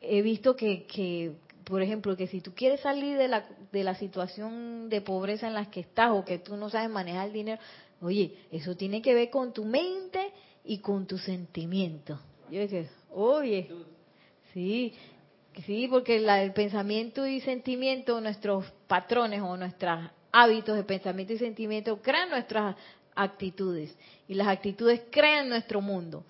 [0.01, 1.33] he visto que,
[1.64, 5.55] por ejemplo, que si tú quieres salir de la, de la situación de pobreza en
[5.55, 7.61] la que estás o que tú no sabes manejar el dinero,
[8.01, 10.33] oye, eso tiene que ver con tu mente
[10.64, 12.20] y con tu sentimiento.
[12.51, 13.70] Yo dije, oye,
[14.53, 14.92] sí,
[15.67, 22.01] sí, porque el pensamiento y sentimiento, nuestros patrones o nuestros hábitos de pensamiento y sentimiento
[22.01, 22.77] crean nuestras
[23.15, 23.95] actitudes
[24.27, 26.25] y las actitudes crean nuestro mundo.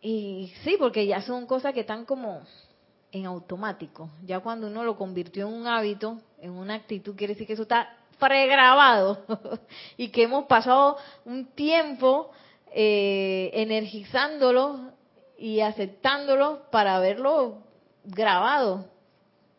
[0.00, 2.42] Y sí, porque ya son cosas que están como
[3.10, 4.10] en automático.
[4.24, 7.62] Ya cuando uno lo convirtió en un hábito, en una actitud, quiere decir que eso
[7.62, 9.24] está pregrabado
[9.96, 12.30] y que hemos pasado un tiempo
[12.72, 14.92] eh, energizándolo
[15.38, 17.63] y aceptándolo para verlo
[18.04, 18.86] grabado,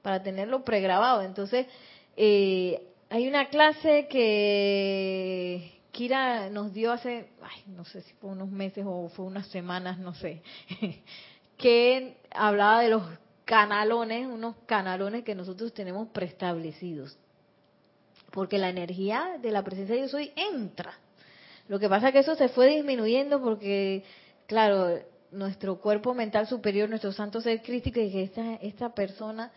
[0.02, 1.22] para tenerlo pregrabado.
[1.22, 1.68] Entonces,
[2.16, 8.50] eh, hay una clase que Kira nos dio hace, ay, no sé si fue unos
[8.50, 10.42] meses o fue unas semanas, no sé,
[11.58, 13.04] que hablaba de los
[13.46, 17.18] canalones, unos canalones que nosotros tenemos preestablecidos.
[18.32, 20.94] Porque la energía de la presencia de Dios hoy entra.
[21.70, 24.04] Lo que pasa es que eso se fue disminuyendo porque,
[24.48, 25.00] claro,
[25.36, 29.52] nuestro cuerpo mental superior, nuestro santo ser crítico, y que esta, esta persona,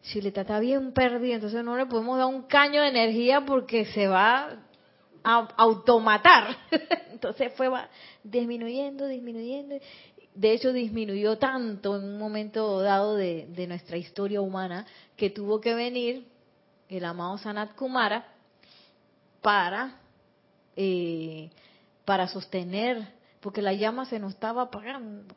[0.00, 3.84] si le está bien perdida, entonces no le podemos dar un caño de energía porque
[3.86, 4.58] se va
[5.24, 6.56] a automatar.
[7.12, 7.68] Entonces fue
[8.22, 9.76] disminuyendo, disminuyendo.
[10.34, 15.74] De hecho, disminuyó tanto en un momento dado de, nuestra historia humana que tuvo que
[15.74, 16.24] venir
[16.88, 18.28] el amado Sanat Kumara
[19.42, 19.96] para,
[20.76, 21.50] eh,
[22.04, 25.34] para sostener, porque la llama se nos estaba apagando.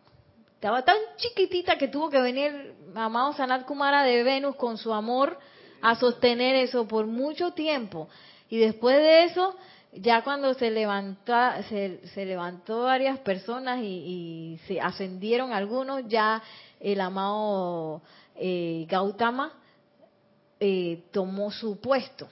[0.56, 5.40] Estaba tan chiquitita que tuvo que venir amado Sanat Kumara de Venus con su amor
[5.82, 8.10] a sostener eso por mucho tiempo.
[8.50, 9.56] Y después de eso,
[9.94, 11.34] ya cuando se levantó,
[11.70, 16.42] se, levantó varias personas y, se ascendieron algunos, ya
[16.80, 18.02] el amado
[18.36, 19.54] eh, Gautama
[20.60, 22.30] eh, tomó su puesto,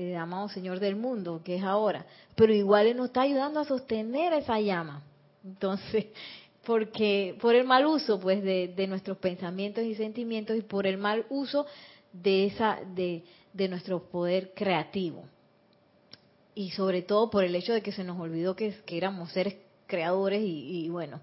[0.00, 2.06] el amado Señor del mundo, que es ahora.
[2.34, 5.02] Pero igual Él nos está ayudando a sostener esa llama.
[5.44, 6.06] Entonces,
[6.64, 10.98] porque por el mal uso pues de, de nuestros pensamientos y sentimientos y por el
[10.98, 11.66] mal uso
[12.12, 15.24] de esa de, de nuestro poder creativo
[16.54, 20.42] y sobre todo por el hecho de que se nos olvidó que, éramos seres creadores
[20.44, 21.20] y, bueno,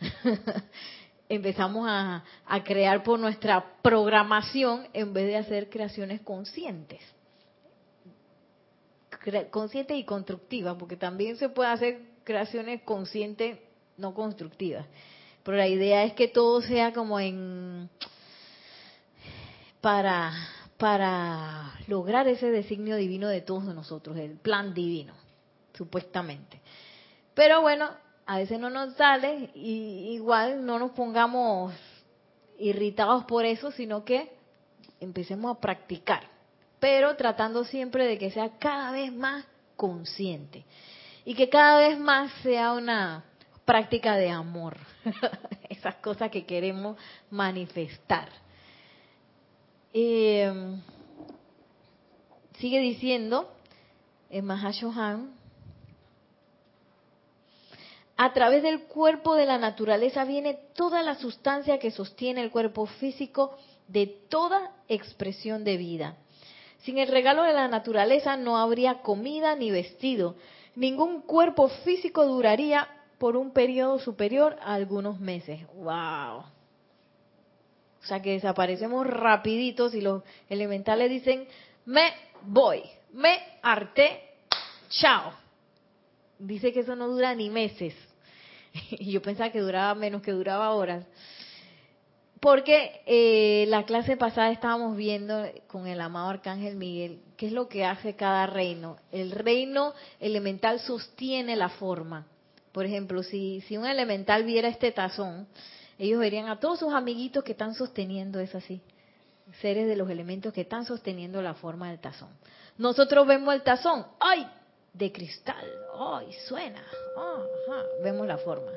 [1.28, 2.24] empezamos a,
[2.64, 7.00] crear por nuestra programación en vez de hacer creaciones conscientes.
[9.50, 13.58] Conscientes y constructivas, porque también se puede hacer creaciones conscientes,
[13.96, 14.86] no constructivas.
[15.42, 17.88] Pero la idea es que todo sea como en
[19.80, 20.32] para
[20.80, 25.12] para lograr ese designio divino de todos nosotros, el plan divino,
[25.74, 26.58] supuestamente.
[27.34, 27.90] Pero bueno,
[28.24, 31.74] a veces no nos sale y igual no nos pongamos
[32.58, 34.32] irritados por eso, sino que
[35.00, 36.22] empecemos a practicar,
[36.80, 39.44] pero tratando siempre de que sea cada vez más
[39.76, 40.64] consciente
[41.24, 43.24] y que cada vez más sea una
[43.64, 44.76] práctica de amor,
[45.68, 46.96] esas cosas que queremos
[47.30, 48.28] manifestar.
[49.92, 50.52] Eh,
[52.58, 53.52] sigue diciendo
[54.30, 55.34] en Mahashohan,
[58.16, 62.86] a través del cuerpo de la naturaleza viene toda la sustancia que sostiene el cuerpo
[62.86, 63.56] físico
[63.88, 66.16] de toda expresión de vida.
[66.82, 70.36] Sin el regalo de la naturaleza no habría comida ni vestido.
[70.74, 72.88] Ningún cuerpo físico duraría
[73.18, 75.60] por un periodo superior a algunos meses.
[75.74, 76.44] ¡Wow!
[78.02, 81.46] O sea que desaparecemos rapiditos y los elementales dicen,
[81.84, 82.12] me
[82.42, 84.22] voy, me harté,
[84.88, 85.34] chao.
[86.38, 87.94] Dice que eso no dura ni meses.
[88.90, 91.04] Y yo pensaba que duraba menos, que duraba horas.
[92.40, 97.68] Porque eh, la clase pasada estábamos viendo con el amado Arcángel Miguel qué es lo
[97.68, 98.96] que hace cada reino.
[99.12, 102.26] El reino elemental sostiene la forma.
[102.72, 105.46] Por ejemplo, si, si un elemental viera este tazón,
[105.98, 108.80] ellos verían a todos sus amiguitos que están sosteniendo eso así,
[109.60, 112.30] seres de los elementos que están sosteniendo la forma del tazón.
[112.78, 114.46] Nosotros vemos el tazón, ¡ay!
[114.94, 115.66] De cristal,
[115.98, 116.32] ¡ay!
[116.46, 116.82] Suena,
[117.16, 118.72] ajá, vemos la forma.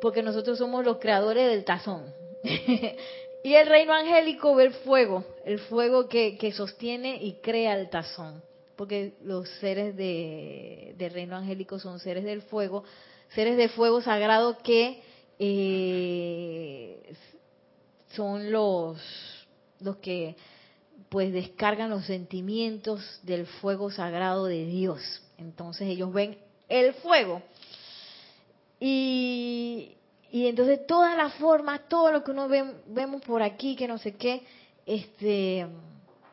[0.00, 2.12] Porque nosotros somos los creadores del tazón.
[3.42, 7.90] y el reino angélico ve el fuego, el fuego que, que sostiene y crea el
[7.90, 8.42] tazón.
[8.76, 12.84] Porque los seres de, del reino angélico son seres del fuego,
[13.34, 15.02] seres de fuego sagrado que
[15.38, 17.14] eh,
[18.12, 18.98] son los,
[19.80, 20.36] los que
[21.08, 25.00] pues descargan los sentimientos del fuego sagrado de Dios.
[25.38, 26.38] Entonces ellos ven
[26.68, 27.42] el fuego.
[28.78, 29.96] Y,
[30.32, 33.98] y entonces todas las formas, todo lo que uno ve, vemos por aquí, que no
[33.98, 34.42] sé qué,
[34.86, 35.66] este,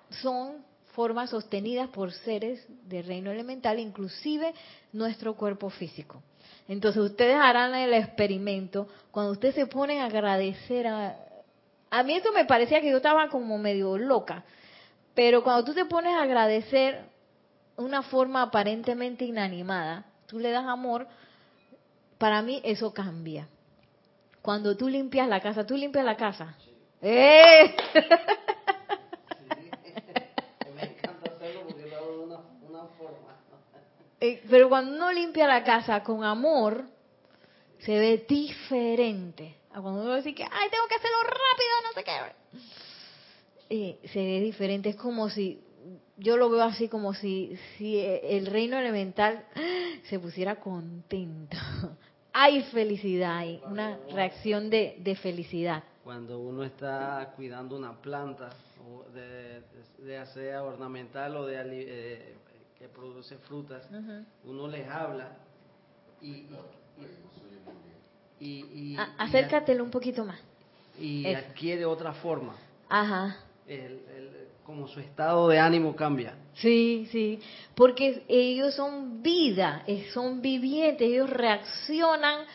[0.10, 4.54] son formas sostenidas por seres del reino elemental, inclusive
[4.94, 6.22] nuestro cuerpo físico.
[6.68, 11.18] Entonces ustedes harán el experimento cuando ustedes se ponen a agradecer a...
[11.90, 14.44] A mí esto me parecía que yo estaba como medio loca,
[15.16, 17.06] pero cuando tú te pones a agradecer
[17.78, 21.08] una forma aparentemente inanimada, tú le das amor,
[22.18, 23.48] para mí eso cambia.
[24.48, 26.56] Cuando tú limpias la casa, tú limpias la casa.
[27.02, 27.76] ¡Eh!
[34.20, 36.86] Eh, pero cuando uno limpia la casa con amor,
[37.80, 39.58] se ve diferente.
[39.70, 42.12] Cuando uno dice que, ay, tengo que hacerlo rápido, no sé qué.
[43.70, 44.90] Eh, se ve diferente.
[44.90, 45.62] Es como si,
[46.16, 49.46] yo lo veo así como si, si el reino elemental
[50.04, 51.58] se pusiera contento.
[52.40, 55.84] Hay felicidad, hay una reacción de, de felicidad.
[56.04, 58.52] Cuando uno está cuidando una planta,
[59.12, 59.64] de,
[60.06, 62.36] de, sea ornamental o de eh,
[62.78, 63.90] que produce frutas,
[64.44, 65.32] uno les habla
[66.22, 66.46] y...
[68.40, 70.40] y, acércatelo un poquito más.
[71.00, 72.56] Y adquiere otra forma.
[72.88, 73.38] Ajá.
[74.64, 76.36] como su estado de ánimo cambia.
[76.58, 77.40] Sí, sí,
[77.76, 82.46] porque ellos son vida, eh, son vivientes, ellos reaccionan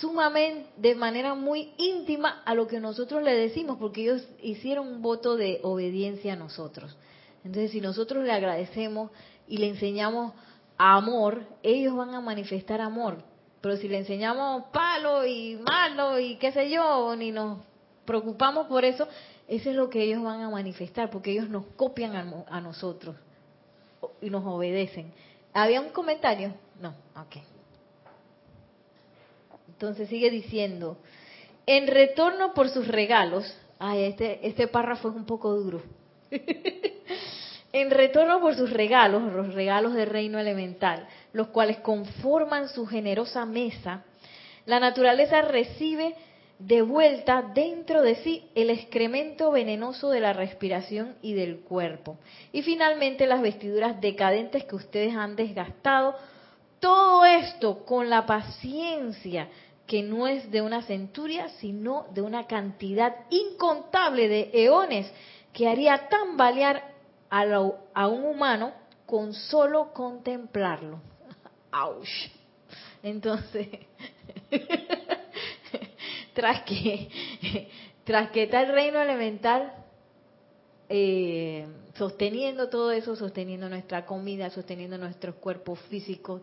[0.00, 5.02] sumamente, de manera muy íntima a lo que nosotros le decimos, porque ellos hicieron un
[5.02, 6.96] voto de obediencia a nosotros.
[7.44, 9.12] Entonces, si nosotros le agradecemos
[9.46, 10.32] y le enseñamos
[10.76, 13.22] amor, ellos van a manifestar amor.
[13.60, 17.58] Pero si le enseñamos palo y malo y qué sé yo, ni nos
[18.04, 19.06] preocupamos por eso,
[19.48, 23.16] eso es lo que ellos van a manifestar, porque ellos nos copian a, nosotros
[24.20, 25.10] y nos obedecen.
[25.54, 26.52] ¿Había un comentario?
[26.80, 27.36] No, ok.
[29.68, 30.98] Entonces sigue diciendo,
[31.64, 35.82] en retorno por sus regalos, ay, este, este párrafo es un poco duro.
[37.72, 43.46] en retorno por sus regalos, los regalos del reino elemental, los cuales conforman su generosa
[43.46, 44.04] mesa,
[44.66, 46.14] la naturaleza recibe
[46.58, 52.18] de vuelta dentro de sí el excremento venenoso de la respiración y del cuerpo.
[52.52, 56.16] Y finalmente las vestiduras decadentes que ustedes han desgastado.
[56.80, 59.48] Todo esto con la paciencia
[59.86, 65.10] que no es de una centuria, sino de una cantidad incontable de eones
[65.52, 66.92] que haría tambalear
[67.30, 68.72] a, un humano
[69.06, 71.00] con solo contemplarlo.
[71.72, 72.30] ¡Auch!
[73.02, 73.68] Entonces,
[76.38, 77.08] tras que,
[78.04, 79.72] tras que está el reino elemental
[80.88, 86.42] eh, sosteniendo todo eso, sosteniendo nuestra comida, sosteniendo nuestros cuerpos físicos,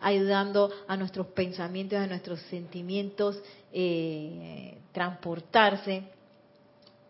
[0.00, 3.38] ayudando a nuestros pensamientos, a nuestros sentimientos
[3.70, 6.04] eh, transportarse,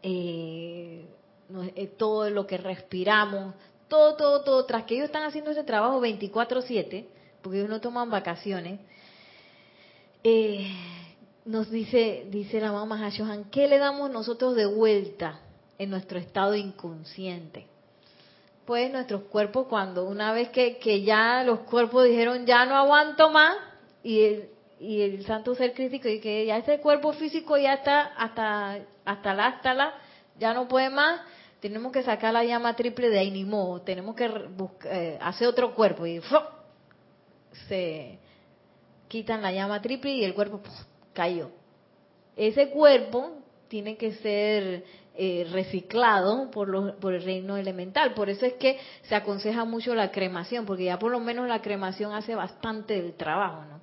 [0.03, 1.05] eh,
[1.77, 3.55] eh, todo lo que respiramos,
[3.87, 7.07] todo, todo, todo, tras que ellos están haciendo ese trabajo 24/7,
[7.43, 8.81] porque ellos no toman vacaciones,
[10.25, 10.69] eh,
[11.45, 15.41] nos dice, dice la mamá Hashohan, ¿qué le damos nosotros de vuelta
[15.79, 17.67] en nuestro estado inconsciente?
[18.65, 23.31] Pues nuestros cuerpos, cuando una vez que, que ya los cuerpos dijeron, ya no aguanto
[23.31, 23.57] más,
[24.03, 24.49] y el,
[24.81, 29.35] y el santo ser crítico, y que ya ese cuerpo físico ya está hasta, hasta
[29.35, 29.95] la, hasta
[30.39, 31.21] ya no puede más,
[31.61, 33.47] tenemos que sacar la llama triple de ahí
[33.85, 34.31] tenemos que
[34.85, 36.21] eh, hacer otro cuerpo y
[37.69, 38.19] se
[39.09, 40.61] quitan la llama triple y el cuerpo
[41.15, 41.51] cayó.
[42.37, 43.31] Ese cuerpo
[43.69, 44.85] tiene que ser
[45.17, 48.15] eh, reciclado por, por el reino elemental.
[48.15, 51.63] Por eso es que se aconseja mucho la cremación, porque ya por lo menos la
[51.63, 53.81] cremación hace bastante del trabajo, ¿no?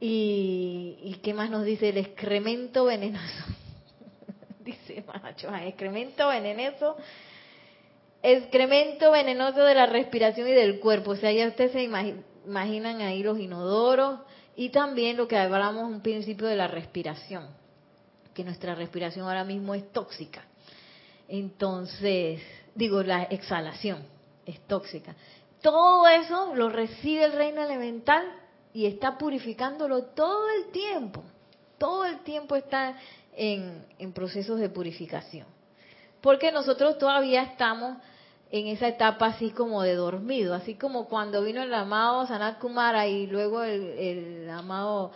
[0.00, 3.44] Y, ¿Y qué más nos dice el excremento venenoso?
[4.64, 6.96] dice Macho, excremento venenoso,
[8.22, 11.12] excremento venenoso de la respiración y del cuerpo.
[11.12, 14.20] O sea, ya ustedes se imaginan ahí los inodoros
[14.56, 17.46] y también lo que hablamos un principio de la respiración,
[18.34, 20.44] que nuestra respiración ahora mismo es tóxica.
[21.28, 22.40] Entonces,
[22.74, 24.04] digo, la exhalación
[24.46, 25.14] es tóxica.
[25.60, 28.24] Todo eso lo recibe el reino elemental
[28.72, 31.22] y está purificándolo todo el tiempo.
[31.78, 32.96] Todo el tiempo está
[33.34, 35.46] en, procesos de purificación.
[36.20, 37.98] Porque nosotros todavía estamos
[38.50, 43.06] en esa etapa así como de dormido, así como cuando vino el amado Sanat Kumara
[43.06, 45.12] y luego el, amado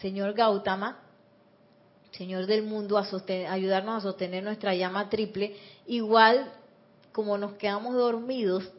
[0.00, 0.98] señor Gautama,
[2.12, 3.06] señor del mundo, a
[3.50, 5.56] ayudarnos a sostener nuestra llama triple,
[5.86, 6.52] igual
[7.12, 8.70] como nos quedamos dormidos,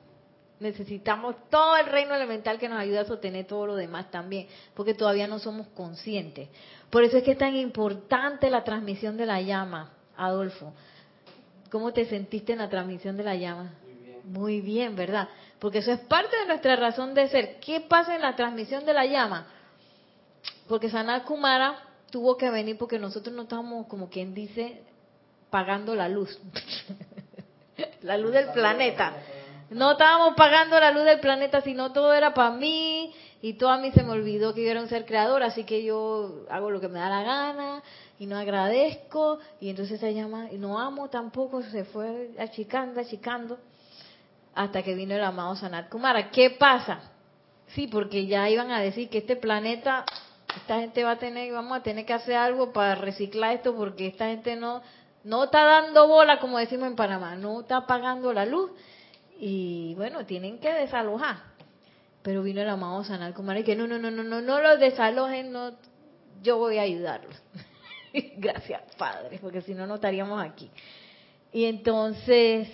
[0.60, 4.94] necesitamos todo el reino elemental que nos ayude a sostener todo lo demás también, porque
[4.94, 6.48] todavía no somos conscientes.
[6.90, 10.72] Por eso es que es tan importante la transmisión de la llama, Adolfo.
[11.70, 13.74] ¿Cómo te sentiste en la transmisión de la llama?
[13.82, 14.20] Muy bien.
[14.24, 15.28] Muy bien, ¿verdad?
[15.58, 17.58] Porque eso es parte de nuestra razón de ser.
[17.60, 19.46] ¿Qué pasa en la transmisión de la llama?
[20.68, 21.78] Porque Sanat Kumara
[22.10, 24.82] tuvo que venir porque nosotros no estábamos, como quien dice,
[25.50, 26.38] pagando la luz.
[28.02, 29.14] la luz del planeta.
[29.70, 33.12] No estábamos pagando la luz del planeta, sino todo era para mí
[33.42, 35.84] y todo a mí se me olvidó que yo era un ser creador, así que
[35.84, 37.82] yo hago lo que me da la gana
[38.18, 43.58] y no agradezco y entonces se llama y no amo tampoco, se fue achicando, achicando
[44.54, 46.30] hasta que vino el amado Sanat Kumara.
[46.30, 47.00] ¿Qué pasa?
[47.68, 50.04] Sí, porque ya iban a decir que este planeta,
[50.56, 54.06] esta gente va a tener, vamos a tener que hacer algo para reciclar esto porque
[54.06, 54.82] esta gente no,
[55.24, 58.70] no está dando bola, como decimos en Panamá, no está pagando la luz
[59.38, 61.55] y bueno, tienen que desalojar.
[62.26, 64.80] Pero vino el amado Sanat Kumara y que no, no, no, no, no, no los
[64.80, 65.70] desalojen, no,
[66.42, 67.40] yo voy a ayudarlos.
[68.36, 70.68] Gracias, Padre, porque si no, no estaríamos aquí.
[71.52, 72.68] Y entonces,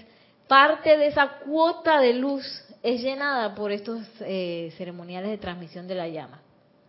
[0.49, 2.47] parte de esa cuota de luz
[2.83, 6.41] es llenada por estos eh, ceremoniales de transmisión de la llama.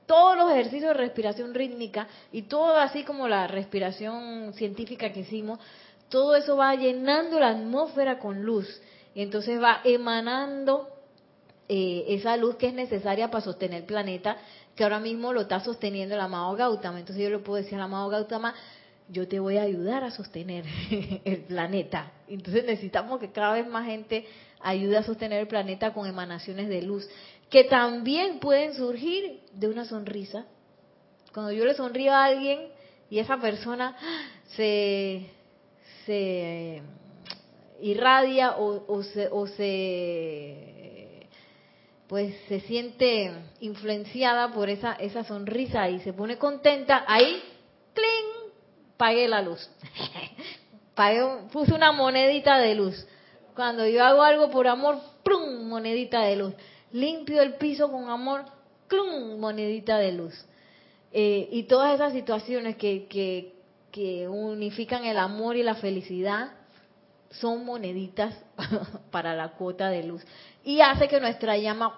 [0.06, 5.60] Todos los ejercicios de respiración rítmica y todo así como la respiración científica que hicimos,
[6.08, 8.82] todo eso va llenando la atmósfera con luz.
[9.14, 10.93] Y entonces va emanando
[11.76, 14.38] eh, esa luz que es necesaria para sostener el planeta,
[14.76, 17.00] que ahora mismo lo está sosteniendo el amado Gautama.
[17.00, 18.54] Entonces yo le puedo decir al amado Gautama,
[19.10, 20.66] yo te voy a ayudar a sostener
[21.26, 22.12] el planeta.
[22.28, 24.28] Entonces necesitamos que cada vez más gente
[24.62, 27.10] ayude a sostener el planeta con emanaciones de luz,
[27.50, 30.46] que también pueden surgir de una sonrisa.
[31.34, 32.68] Cuando yo le sonrío a alguien
[33.10, 33.98] y esa persona
[34.56, 35.26] se,
[36.06, 36.84] se
[37.82, 40.73] irradia o, se, o se
[42.14, 47.42] pues se siente influenciada por esa esa sonrisa y se pone contenta, ahí
[47.96, 48.52] ¡cling!
[48.98, 49.68] pagué la luz.
[50.94, 53.08] pagué, puse una monedita de luz.
[53.56, 55.68] Cuando yo hago algo por amor, ¡plum!
[55.68, 56.54] monedita de luz.
[56.92, 58.46] Limpio el piso con amor,
[58.88, 59.40] ¡plum!
[59.40, 60.36] monedita de luz.
[61.12, 63.56] Eh, y todas esas situaciones que, que,
[63.92, 66.52] que unifican el amor y la felicidad
[67.32, 68.36] son moneditas
[69.12, 70.24] para la cuota de luz.
[70.64, 71.98] Y hace que nuestra llama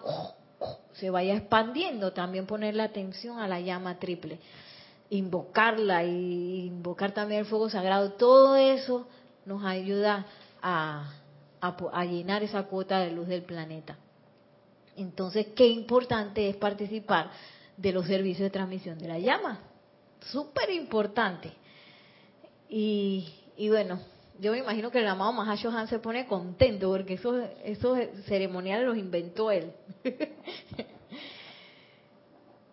[0.93, 2.13] se vaya expandiendo.
[2.13, 4.39] También ponerle atención a la llama triple.
[5.09, 8.13] Invocarla y invocar también el fuego sagrado.
[8.13, 9.07] Todo eso
[9.45, 10.25] nos ayuda
[10.61, 11.13] a,
[11.61, 13.97] a, a llenar esa cuota de luz del planeta.
[14.97, 17.29] Entonces, qué importante es participar
[17.77, 19.59] de los servicios de transmisión de la llama.
[20.31, 21.53] Súper importante.
[22.69, 23.99] Y, y bueno,
[24.39, 28.97] yo me imagino que el amado Mahashohan se pone contento porque esos, esos ceremoniales los
[28.97, 29.71] inventó él.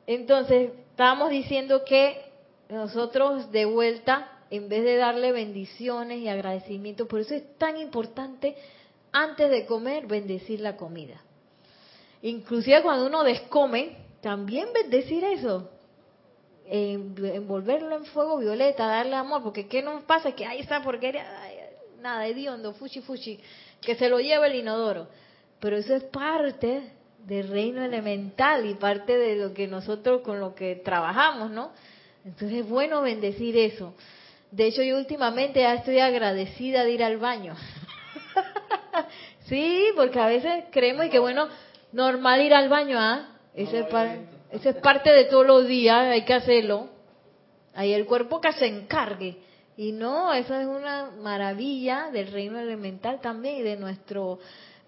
[0.06, 2.20] Entonces, estábamos diciendo que
[2.68, 8.56] nosotros de vuelta, en vez de darle bendiciones y agradecimiento, por eso es tan importante
[9.12, 11.22] antes de comer bendecir la comida.
[12.22, 15.68] Inclusive cuando uno descome, también bendecir eso
[16.74, 20.32] envolverlo en fuego violeta, darle amor, porque ¿qué nos pasa?
[20.32, 21.26] Que ahí está porquería,
[22.02, 23.38] nada, hediondo, fuchi fuchi,
[23.80, 25.08] que se lo lleve el inodoro.
[25.60, 26.92] Pero eso es parte
[27.24, 31.70] del reino elemental y parte de lo que nosotros con lo que trabajamos, ¿no?
[32.24, 33.94] Entonces es bueno bendecir eso.
[34.50, 37.56] De hecho, yo últimamente ya estoy agradecida de ir al baño.
[39.46, 41.48] sí, porque a veces creemos que bueno,
[41.92, 43.28] normal ir al baño, ¿ah?
[43.54, 43.86] Eso es
[44.50, 46.88] eso es parte de todos los días, hay que hacerlo.
[47.74, 49.38] Ahí el cuerpo que se encargue.
[49.76, 54.38] Y no, eso es una maravilla del reino elemental también y de nuestro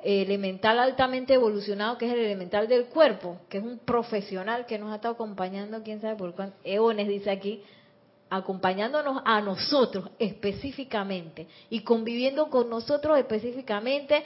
[0.02, 4.92] elemental altamente evolucionado, que es el elemental del cuerpo, que es un profesional que nos
[4.92, 7.62] ha estado acompañando, quién sabe por cuánto, eones dice aquí,
[8.28, 14.22] acompañándonos a nosotros específicamente y conviviendo con nosotros específicamente.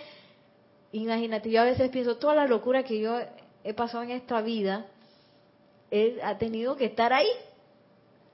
[0.91, 3.17] Imagínate, yo a veces pienso toda la locura que yo
[3.63, 4.87] he pasado en esta vida,
[5.91, 7.29] él ha tenido que estar ahí,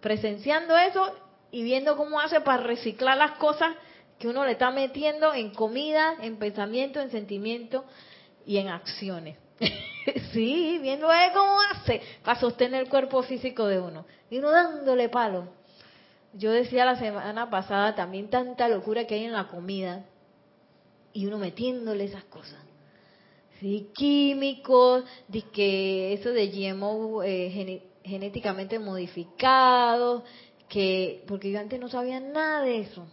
[0.00, 1.12] presenciando eso
[1.54, 3.76] y viendo cómo hace para reciclar las cosas
[4.18, 7.84] que uno le está metiendo en comida, en pensamiento, en sentimiento
[8.44, 9.38] y en acciones.
[10.32, 14.04] sí, viendo él cómo hace para sostener el cuerpo físico de uno.
[14.30, 15.46] Y uno dándole palo.
[16.32, 20.04] Yo decía la semana pasada también tanta locura que hay en la comida
[21.12, 22.58] y uno metiéndole esas cosas
[23.64, 30.22] sí, químicos, de que eso de GMO eh, genéticamente modificados,
[30.68, 33.06] que porque yo antes no sabía nada de eso.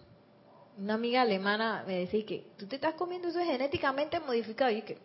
[0.78, 4.98] Una amiga alemana me decía que tú te estás comiendo eso genéticamente modificado y que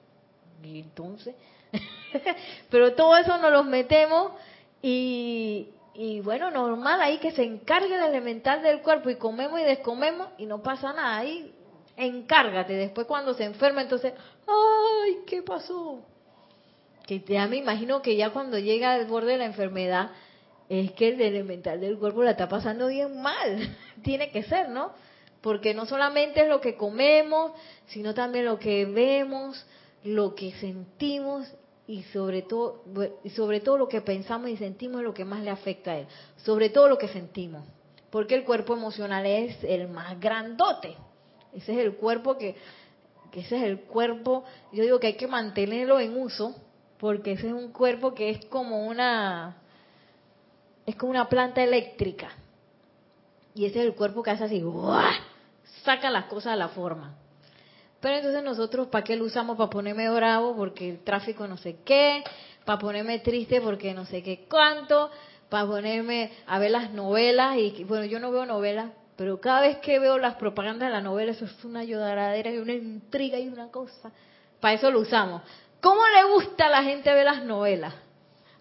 [0.63, 1.35] y entonces,
[2.71, 4.33] pero todo eso nos los metemos
[4.81, 9.65] y, y bueno, normal ahí que se encargue el elemental del cuerpo y comemos y
[9.65, 11.19] descomemos y no pasa nada.
[11.19, 11.53] Ahí
[11.97, 12.75] encárgate.
[12.75, 14.13] Después cuando se enferma, entonces,
[14.47, 16.01] ay, ¿qué pasó?
[17.07, 20.11] Que ya me imagino que ya cuando llega al borde de la enfermedad,
[20.69, 23.77] es que el elemental del cuerpo la está pasando bien mal.
[24.03, 24.93] Tiene que ser, ¿no?
[25.41, 27.53] Porque no solamente es lo que comemos,
[27.87, 29.65] sino también lo que vemos,
[30.05, 31.47] lo que sentimos
[31.87, 32.83] y sobre todo
[33.37, 36.07] sobre todo lo que pensamos y sentimos es lo que más le afecta a él.
[36.39, 37.65] Sobre todo lo que sentimos.
[38.11, 40.97] Porque el cuerpo emocional es el más grandote.
[41.53, 42.57] Ese es el cuerpo que
[43.37, 46.55] ese es el cuerpo, yo digo que hay que mantenerlo en uso
[46.99, 49.57] porque ese es un cuerpo que es como una
[50.87, 52.31] es como una planta eléctrica.
[53.55, 54.63] Y ese es el cuerpo que hace así,
[55.85, 57.15] saca las cosas a la forma.
[58.01, 59.57] Pero entonces nosotros, ¿para qué lo usamos?
[59.57, 62.23] Para ponerme bravo porque el tráfico no sé qué,
[62.65, 65.11] para ponerme triste porque no sé qué cuánto,
[65.49, 67.57] para ponerme a ver las novelas.
[67.57, 71.01] Y bueno, yo no veo novelas, pero cada vez que veo las propagandas de la
[71.01, 74.13] novela, eso es una lloradera y una intriga y una cosa.
[74.61, 75.43] Para eso lo usamos.
[75.81, 77.95] ¿Cómo le gusta a la gente ver las novelas?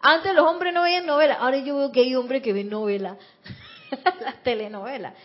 [0.08, 3.18] Antes los hombres no veían novelas, ahora yo veo que hay hombres que ven novelas,
[4.22, 5.16] las telenovelas.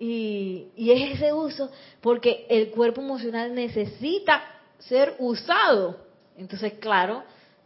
[0.00, 1.70] Y, y es ese uso,
[2.00, 4.42] porque el cuerpo emocional necesita
[4.80, 5.98] ser usado.
[6.36, 7.22] Entonces, claro,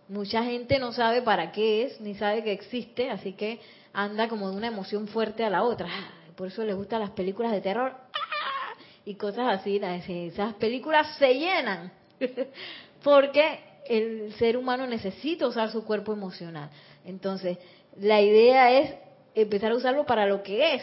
[0.08, 3.60] mucha gente no sabe para qué es, ni sabe que existe, así que
[3.94, 5.88] anda como de una emoción fuerte a la otra.
[6.36, 7.94] Por eso le gustan las películas de terror
[9.06, 9.80] y cosas así.
[9.82, 11.90] Esas películas se llenan,
[13.02, 16.70] porque el ser humano necesita usar su cuerpo emocional.
[17.04, 17.58] Entonces,
[17.98, 18.94] la idea es
[19.34, 20.82] empezar a usarlo para lo que es,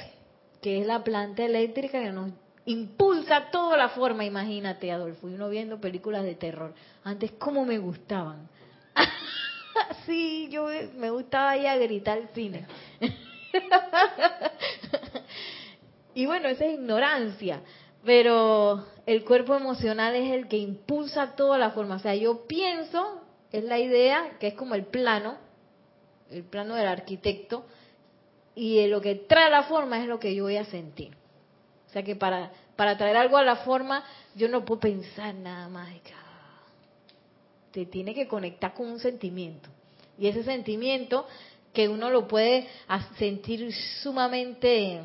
[0.61, 2.31] que es la planta eléctrica que nos
[2.65, 6.73] impulsa toda la forma, imagínate, Adolfo, y uno viendo películas de terror.
[7.03, 8.49] Antes, ¿cómo me gustaban?
[10.05, 12.65] sí, yo me gustaba ir a gritar el cine.
[16.15, 17.61] y bueno, esa es ignorancia,
[18.05, 21.95] pero el cuerpo emocional es el que impulsa toda la forma.
[21.95, 25.37] O sea, yo pienso, es la idea, que es como el plano,
[26.29, 27.65] el plano del arquitecto,
[28.53, 31.15] y lo que trae la forma es lo que yo voy a sentir.
[31.87, 34.03] O sea que para, para traer algo a la forma,
[34.35, 35.89] yo no puedo pensar nada más.
[37.71, 39.69] Te tiene que conectar con un sentimiento.
[40.17, 41.27] Y ese sentimiento
[41.73, 42.67] que uno lo puede
[43.17, 45.01] sentir sumamente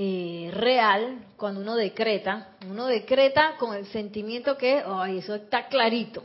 [0.00, 2.50] eh, real cuando uno decreta.
[2.70, 6.22] Uno decreta con el sentimiento que, ay, eso está clarito.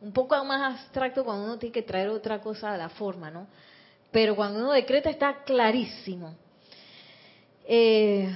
[0.00, 3.48] Un poco más abstracto cuando uno tiene que traer otra cosa a la forma, ¿no?
[4.12, 6.36] Pero cuando uno decreta está clarísimo.
[7.66, 8.32] Eh,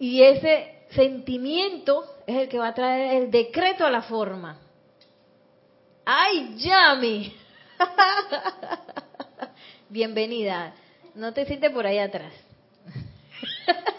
[0.00, 4.58] y ese sentimiento es el que va a traer el decreto a la forma.
[6.04, 7.36] ¡Ay, Yami!
[9.88, 10.74] Bienvenida.
[11.14, 12.32] No te sientes por ahí atrás.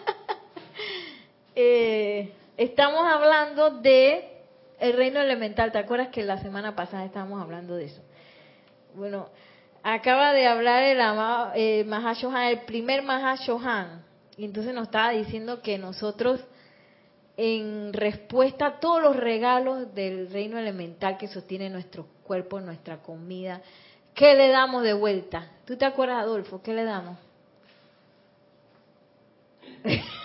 [1.61, 4.43] Eh, estamos hablando de
[4.79, 5.73] el reino elemental.
[5.73, 8.01] ¿Te acuerdas que la semana pasada estábamos hablando de eso?
[8.95, 9.27] Bueno,
[9.83, 14.05] acaba de hablar el, amado, eh, el primer Mahashohan,
[14.37, 16.39] y entonces nos estaba diciendo que nosotros,
[17.35, 23.61] en respuesta a todos los regalos del reino elemental que sostiene nuestro cuerpo, nuestra comida,
[24.15, 25.45] ¿qué le damos de vuelta?
[25.65, 26.61] ¿Tú te acuerdas, Adolfo?
[26.61, 27.17] ¿Qué le damos?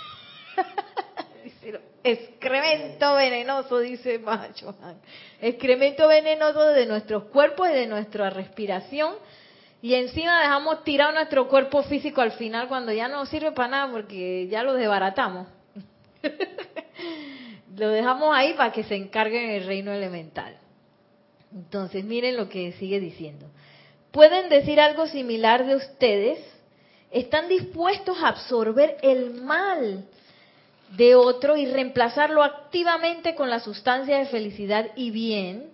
[2.04, 4.76] excremento venenoso, dice Macho.
[5.40, 9.14] Excremento venenoso de nuestros cuerpos y de nuestra respiración.
[9.80, 13.92] Y encima dejamos tirado nuestro cuerpo físico al final cuando ya no sirve para nada
[13.92, 15.48] porque ya lo desbaratamos.
[17.76, 20.56] lo dejamos ahí para que se encargue en el reino elemental.
[21.52, 23.46] Entonces, miren lo que sigue diciendo.
[24.10, 26.38] ¿Pueden decir algo similar de ustedes?
[27.10, 30.04] ¿Están dispuestos a absorber el mal
[30.96, 35.70] de otro y reemplazarlo activamente con la sustancia de felicidad y bien,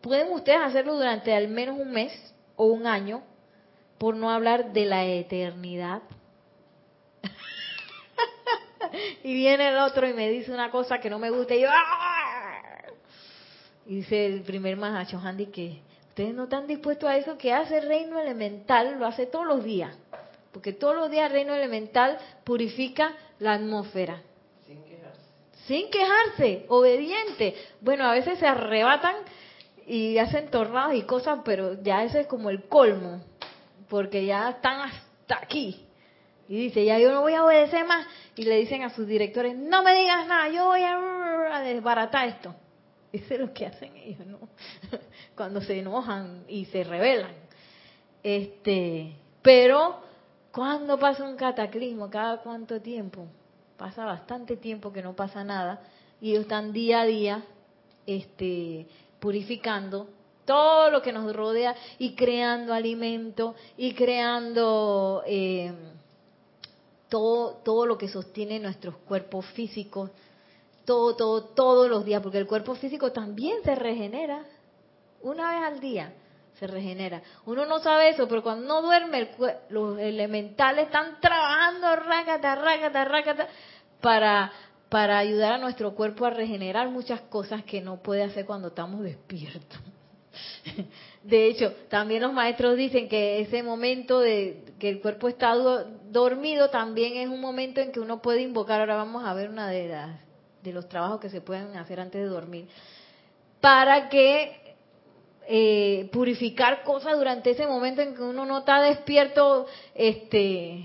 [0.00, 2.12] pueden ustedes hacerlo durante al menos un mes
[2.56, 3.22] o un año,
[3.98, 6.02] por no hablar de la eternidad.
[9.24, 11.68] y viene el otro y me dice una cosa que no me gusta y yo
[11.70, 12.56] ¡ah!
[13.86, 17.80] y dice el primer Mahacho Handy que ustedes no están dispuestos a eso que hace
[17.80, 19.96] reino elemental, lo hace todos los días.
[20.56, 24.22] Porque todos los días el reino elemental purifica la atmósfera.
[24.66, 25.20] Sin quejarse.
[25.66, 27.54] Sin quejarse, obediente.
[27.82, 29.16] Bueno, a veces se arrebatan
[29.86, 33.22] y hacen tornados y cosas, pero ya ese es como el colmo,
[33.90, 35.84] porque ya están hasta aquí.
[36.48, 38.06] Y dice, ya yo no voy a obedecer más.
[38.34, 42.54] Y le dicen a sus directores, no me digas nada, yo voy a, desbaratar esto.
[43.12, 44.38] Eso es lo que hacen ellos, ¿no?
[45.36, 47.34] Cuando se enojan y se rebelan.
[48.22, 50.05] Este, pero,
[50.56, 52.08] ¿cuándo pasa un cataclismo?
[52.10, 53.26] ¿Cada cuánto tiempo?
[53.76, 55.80] pasa bastante tiempo que no pasa nada
[56.20, 57.44] y ellos están día a día
[58.06, 58.86] este,
[59.20, 60.08] purificando
[60.44, 65.72] todo lo que nos rodea y creando alimento y creando eh,
[67.08, 70.10] todo, todo lo que sostiene nuestros cuerpos físicos,
[70.84, 74.44] todo, todo, todos los días, porque el cuerpo físico también se regenera
[75.20, 76.14] una vez al día
[76.58, 77.22] se regenera.
[77.44, 79.30] Uno no sabe eso, pero cuando uno duerme,
[79.68, 83.48] los elementales están trabajando rácata, rácata, rácata,
[84.00, 84.52] para,
[84.88, 89.02] para ayudar a nuestro cuerpo a regenerar muchas cosas que no puede hacer cuando estamos
[89.02, 89.80] despiertos.
[91.22, 95.54] De hecho, también los maestros dicen que ese momento de que el cuerpo está
[96.10, 98.80] dormido también es un momento en que uno puede invocar.
[98.80, 100.26] Ahora vamos a ver una de las
[100.62, 102.66] de los trabajos que se pueden hacer antes de dormir
[103.60, 104.65] para que
[105.48, 110.84] eh, purificar cosas durante ese momento en que uno no está despierto, este,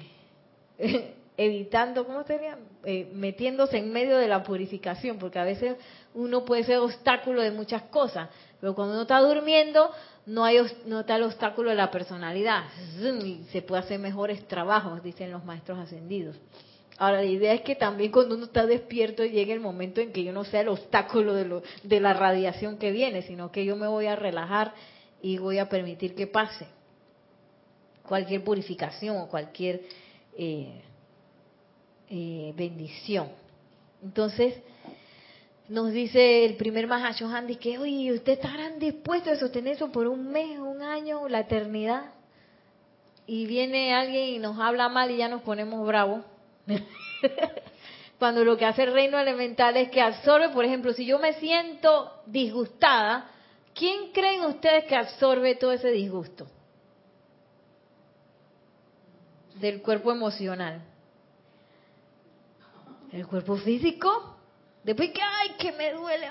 [1.38, 2.58] evitando, ¿cómo sería?
[2.84, 5.78] Eh, metiéndose en medio de la purificación, porque a veces
[6.14, 9.92] uno puede ser obstáculo de muchas cosas, pero cuando uno está durmiendo
[10.26, 12.66] no hay no está el obstáculo de la personalidad
[13.52, 16.38] se puede hacer mejores trabajos, dicen los maestros ascendidos.
[17.02, 20.24] Ahora, la idea es que también cuando uno está despierto llegue el momento en que
[20.24, 23.76] yo no sea el obstáculo de, lo, de la radiación que viene, sino que yo
[23.76, 24.76] me voy a relajar
[25.20, 26.68] y voy a permitir que pase
[28.04, 29.82] cualquier purificación o cualquier
[30.38, 30.80] eh,
[32.08, 33.30] eh, bendición.
[34.04, 34.62] Entonces,
[35.70, 40.32] nos dice el primer Mahashohan, que, oye, ¿ustedes estarán dispuestos a sostener eso por un
[40.32, 42.12] mes, un año, la eternidad?
[43.26, 46.31] Y viene alguien y nos habla mal y ya nos ponemos bravos.
[48.20, 51.34] Cuando lo que hace el reino elemental es que absorbe, por ejemplo, si yo me
[51.34, 53.32] siento disgustada,
[53.74, 56.48] ¿quién creen ustedes que absorbe todo ese disgusto?
[59.56, 60.82] Del cuerpo emocional.
[63.12, 64.38] El cuerpo físico.
[64.84, 66.28] Después que, ay, que me duele,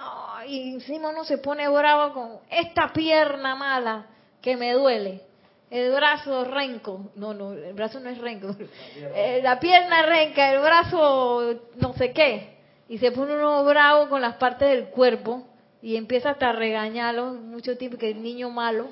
[0.47, 4.07] y encima uno se pone bravo con esta pierna mala
[4.41, 5.30] que me duele
[5.71, 8.57] el brazo renco, no, no, el brazo no es renco,
[9.15, 12.57] eh, la pierna renca, el brazo no sé qué,
[12.89, 15.47] y se pone uno bravo con las partes del cuerpo
[15.81, 18.89] y empieza hasta a regañarlo mucho tiempo que el niño malo,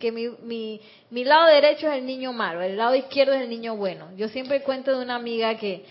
[0.00, 0.80] que mi, mi,
[1.10, 4.08] mi lado derecho es el niño malo, el lado izquierdo es el niño bueno.
[4.16, 5.84] Yo siempre cuento de una amiga que,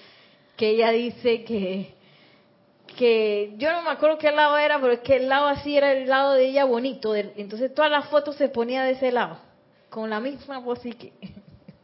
[0.58, 1.94] que ella dice que,
[2.98, 5.94] que yo no me acuerdo qué lado era, pero es que el lado así era
[5.94, 9.38] el lado de ella bonito, entonces todas las fotos se ponía de ese lado
[9.92, 10.64] con la misma
[10.98, 11.14] que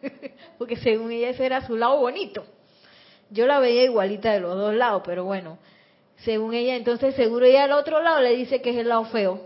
[0.58, 2.46] porque según ella ese era su lado bonito.
[3.30, 5.58] Yo la veía igualita de los dos lados, pero bueno,
[6.24, 9.46] según ella, entonces seguro ella al otro lado le dice que es el lado feo.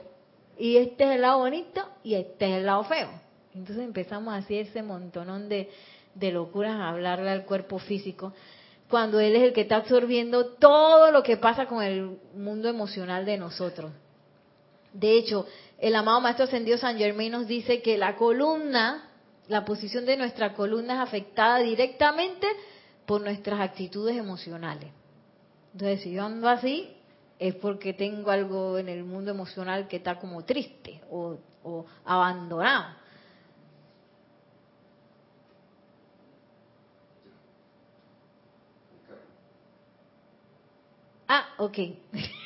[0.60, 3.10] Y este es el lado bonito y este es el lado feo.
[3.56, 5.72] Entonces empezamos a hacer ese montonón de,
[6.14, 8.32] de locuras a hablarle al cuerpo físico,
[8.90, 13.26] cuando él es el que está absorbiendo todo lo que pasa con el mundo emocional
[13.26, 13.92] de nosotros.
[14.94, 15.48] De hecho,
[15.82, 19.10] el amado Maestro Ascendido San Germain nos dice que la columna,
[19.48, 22.48] la posición de nuestra columna es afectada directamente
[23.08, 24.92] por nuestras actitudes emocionales.
[25.74, 26.96] Entonces, si yo ando así,
[27.40, 31.40] es porque tengo algo en el mundo emocional que está como triste o,
[32.06, 32.96] abandonado.
[41.28, 41.78] Ah, ok.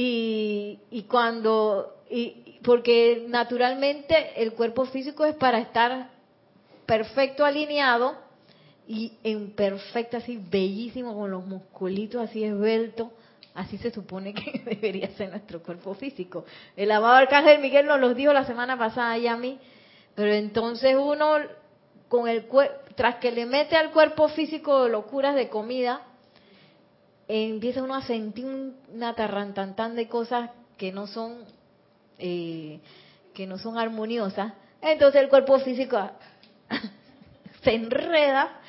[0.00, 6.10] Y, y cuando, y, porque naturalmente el cuerpo físico es para estar
[6.86, 8.14] perfecto alineado
[8.86, 13.08] y en perfecto, así bellísimo, con los musculitos así esbeltos.
[13.54, 16.44] Así se supone que debería ser nuestro cuerpo físico.
[16.76, 19.58] El amado Arcángel Miguel nos los dijo la semana pasada y a mí.
[20.14, 21.38] Pero entonces uno,
[22.08, 22.46] con el
[22.94, 26.02] tras que le mete al cuerpo físico locuras de comida,
[27.28, 28.46] empieza uno a sentir
[28.92, 31.44] una tarrantantán de cosas que no son
[32.18, 32.80] eh,
[33.34, 34.54] que no son armoniosas.
[34.80, 36.10] Entonces el cuerpo físico
[37.62, 38.60] se enreda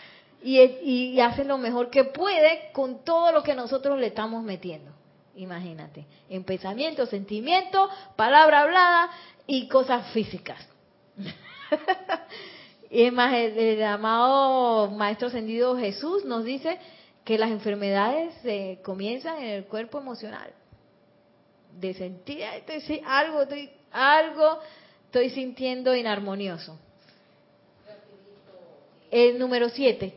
[0.43, 4.91] y, hace lo mejor que puede con todo lo que nosotros le estamos metiendo.
[5.35, 9.09] Imagínate en pensamiento sentimiento palabra hablada
[9.47, 10.59] y cosas físicas.
[12.91, 16.79] Y es más el, el amado maestro ascendido Jesús nos dice
[17.29, 20.51] que las enfermedades se comienzan en el cuerpo emocional.
[21.79, 24.57] De sentir estoy, algo, estoy, algo
[25.05, 26.79] estoy sintiendo inarmonioso.
[29.11, 30.11] El número 7.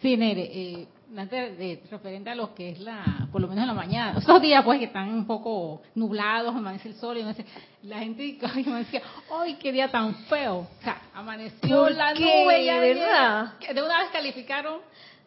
[0.00, 0.86] Sí, Nere, eh,
[1.16, 4.40] antes de, referente a lo que es la, por lo menos en la mañana, esos
[4.40, 7.44] días pues que están un poco nublados, amanece el sol y sé,
[7.82, 9.02] la gente me decía,
[9.32, 10.58] ¡ay, qué día tan feo!
[10.58, 12.44] O sea, amaneció ¿Por la qué?
[12.44, 13.54] nube ya ¿Verdad?
[13.58, 14.80] que de una vez calificaron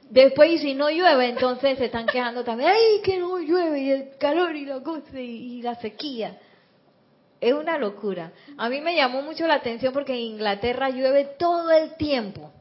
[0.10, 2.70] Después, y si no llueve, entonces se están quejando también.
[2.70, 3.80] ¡Ay, que no llueve!
[3.82, 6.38] Y el calor y la cosa y, y la sequía.
[7.42, 8.32] Es una locura.
[8.58, 12.53] A mí me llamó mucho la atención porque en Inglaterra llueve todo el tiempo.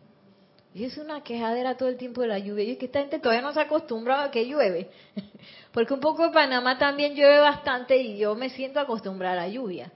[0.75, 2.65] Y es una quejadera todo el tiempo de la lluvia.
[2.65, 4.89] Y es que esta gente todavía no se ha acostumbrado a que llueve.
[5.73, 9.49] Porque un poco de Panamá también llueve bastante y yo me siento acostumbrada a la
[9.49, 9.93] lluvia.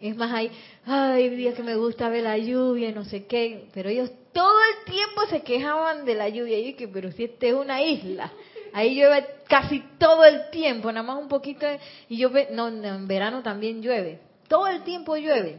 [0.00, 0.50] Es más, hay,
[0.86, 3.66] ay, días que me gusta ver la lluvia y no sé qué.
[3.74, 6.58] Pero ellos todo el tiempo se quejaban de la lluvia.
[6.58, 8.32] Y yo que, pero si esta es una isla.
[8.72, 11.66] Ahí llueve casi todo el tiempo, nada más un poquito.
[12.08, 14.20] y yo, no, en verano también llueve.
[14.48, 15.58] Todo el tiempo llueve.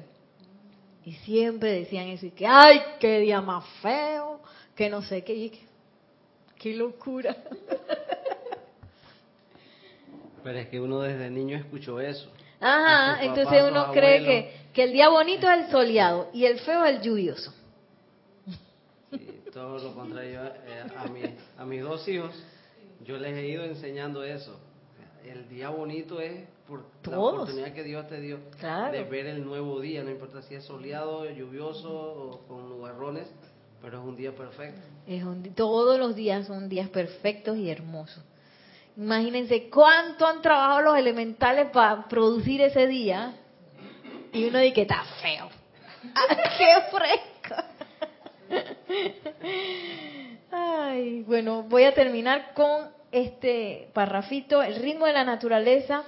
[1.04, 4.40] Y siempre decían eso, y que, ay, qué día más feo,
[4.76, 5.52] que no sé qué,
[6.58, 7.36] qué locura.
[10.44, 12.32] Pero es que uno desde niño escuchó eso.
[12.60, 16.86] Ajá, entonces uno cree que, que el día bonito es el soleado y el feo
[16.86, 17.54] es el lluvioso.
[19.12, 21.22] Sí, todo lo contrario eh, a, mi,
[21.58, 22.32] a mis dos hijos,
[23.04, 24.60] yo les he ido enseñando eso.
[25.26, 28.92] El día bonito es por la oportunidad que Dios te dio Claro.
[28.94, 33.28] de ver el nuevo día, no importa si es soleado, lluvioso o con nubarrones,
[33.82, 34.82] pero es un día perfecto.
[35.08, 38.24] Es un todos los días son días perfectos y hermosos.
[38.96, 43.34] Imagínense cuánto han trabajado los elementales para producir ese día
[44.34, 45.50] y uno dice que está feo.
[46.16, 47.56] ¡Ah, ¡Qué fresco!
[50.52, 54.62] Ay, bueno, voy a terminar con este parrafito.
[54.62, 56.04] El ritmo de la naturaleza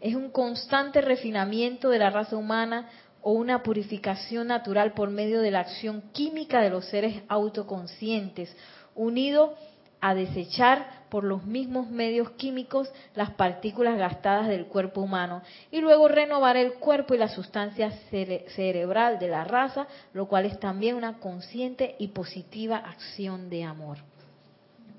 [0.00, 2.88] es un constante refinamiento de la raza humana
[3.22, 8.54] o una purificación natural por medio de la acción química de los seres autoconscientes,
[8.94, 9.54] unido
[10.00, 15.42] a desechar por los mismos medios químicos las partículas gastadas del cuerpo humano
[15.72, 20.44] y luego renovar el cuerpo y la sustancia cere- cerebral de la raza, lo cual
[20.44, 23.98] es también una consciente y positiva acción de amor.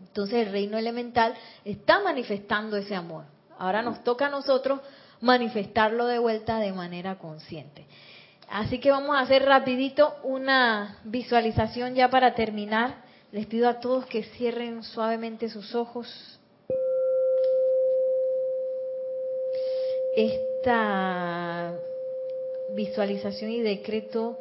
[0.01, 3.23] Entonces el reino elemental está manifestando ese amor.
[3.57, 4.81] Ahora nos toca a nosotros
[5.21, 7.85] manifestarlo de vuelta de manera consciente.
[8.49, 13.03] Así que vamos a hacer rapidito una visualización ya para terminar.
[13.31, 16.39] Les pido a todos que cierren suavemente sus ojos.
[20.15, 21.75] Esta
[22.75, 24.39] visualización y decreto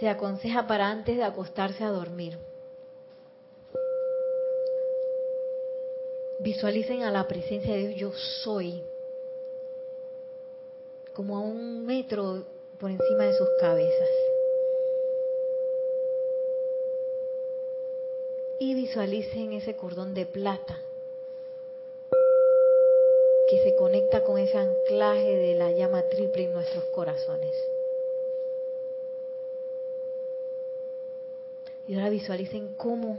[0.00, 2.38] se aconseja para antes de acostarse a dormir.
[6.40, 8.12] Visualicen a la presencia de Dios, yo
[8.42, 8.82] soy,
[11.14, 14.08] como a un metro por encima de sus cabezas.
[18.58, 20.80] Y visualicen ese cordón de plata
[23.48, 27.54] que se conecta con ese anclaje de la llama triple en nuestros corazones.
[31.86, 33.18] Y ahora visualicen cómo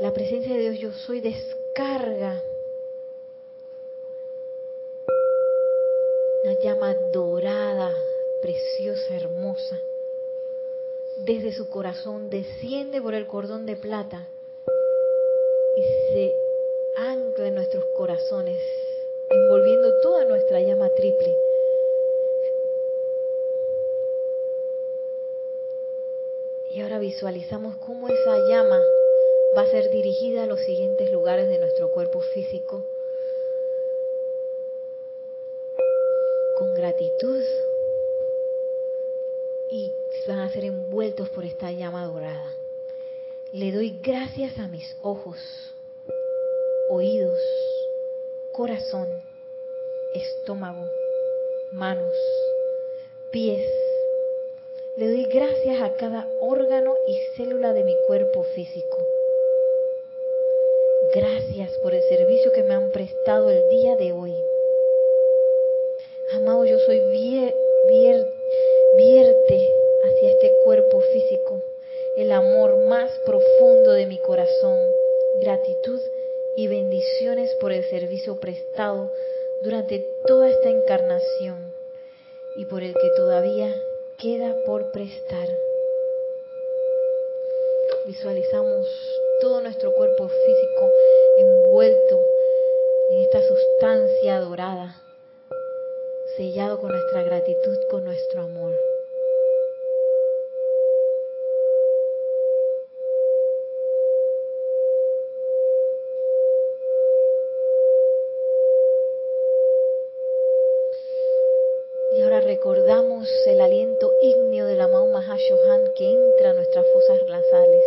[0.00, 2.40] la presencia de Dios yo soy descarga
[6.48, 7.94] una llama dorada,
[8.40, 9.78] preciosa, hermosa.
[11.16, 14.26] Desde su corazón desciende por el cordón de plata
[15.76, 15.82] y
[16.12, 16.34] se
[16.96, 18.58] ancla en nuestros corazones,
[19.28, 21.36] envolviendo toda nuestra llama triple.
[26.70, 28.80] Y ahora visualizamos cómo esa llama
[29.54, 32.84] va a ser dirigida a los siguientes lugares de nuestro cuerpo físico
[36.58, 37.42] con gratitud
[39.68, 39.92] y
[40.28, 42.54] van a ser envueltos por esta llama dorada.
[43.52, 45.38] Le doy gracias a mis ojos,
[46.88, 47.40] oídos,
[48.52, 49.08] corazón,
[50.14, 50.88] estómago,
[51.72, 52.14] manos,
[53.32, 53.68] pies.
[54.96, 58.98] Le doy gracias a cada órgano y célula de mi cuerpo físico.
[61.12, 64.34] Gracias por el servicio que me han prestado el día de hoy.
[66.32, 67.54] Amado, yo soy vier-
[67.88, 68.26] vier-
[68.98, 69.68] vierte
[70.04, 71.62] hacia este cuerpo físico
[72.16, 74.78] el amor más profundo de mi corazón,
[75.40, 76.00] gratitud
[76.56, 79.10] y bendiciones por el servicio prestado
[79.62, 81.72] durante toda esta encarnación
[82.56, 83.74] y por el que todavía
[84.18, 85.48] queda por prestar.
[88.06, 88.86] Visualizamos
[89.40, 90.92] todo nuestro cuerpo físico
[91.38, 92.20] envuelto
[93.12, 95.02] en esta sustancia dorada
[96.38, 98.72] sellado con nuestra gratitud, con nuestro amor.
[112.16, 117.84] Y ahora recordamos el aliento ígneo del amado Mahashohan que entra a nuestras fosas nasales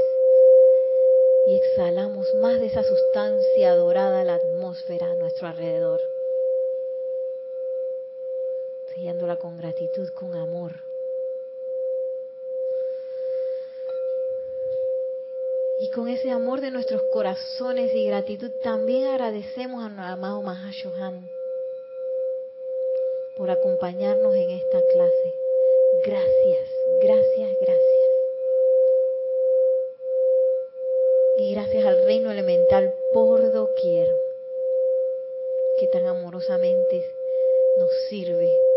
[1.48, 6.21] y exhalamos más de esa sustancia dorada a la atmósfera a nuestro alrededor
[8.96, 10.74] sellándola con gratitud, con amor.
[15.80, 21.28] Y con ese amor de nuestros corazones y gratitud también agradecemos a nuestro amado Mahashohan
[23.36, 25.34] por acompañarnos en esta clase.
[26.06, 26.70] Gracias,
[27.02, 28.12] gracias, gracias.
[31.40, 34.08] Y gracias al reino elemental por doquier,
[35.80, 37.10] que tan amorosamente
[37.80, 38.71] nos sirve.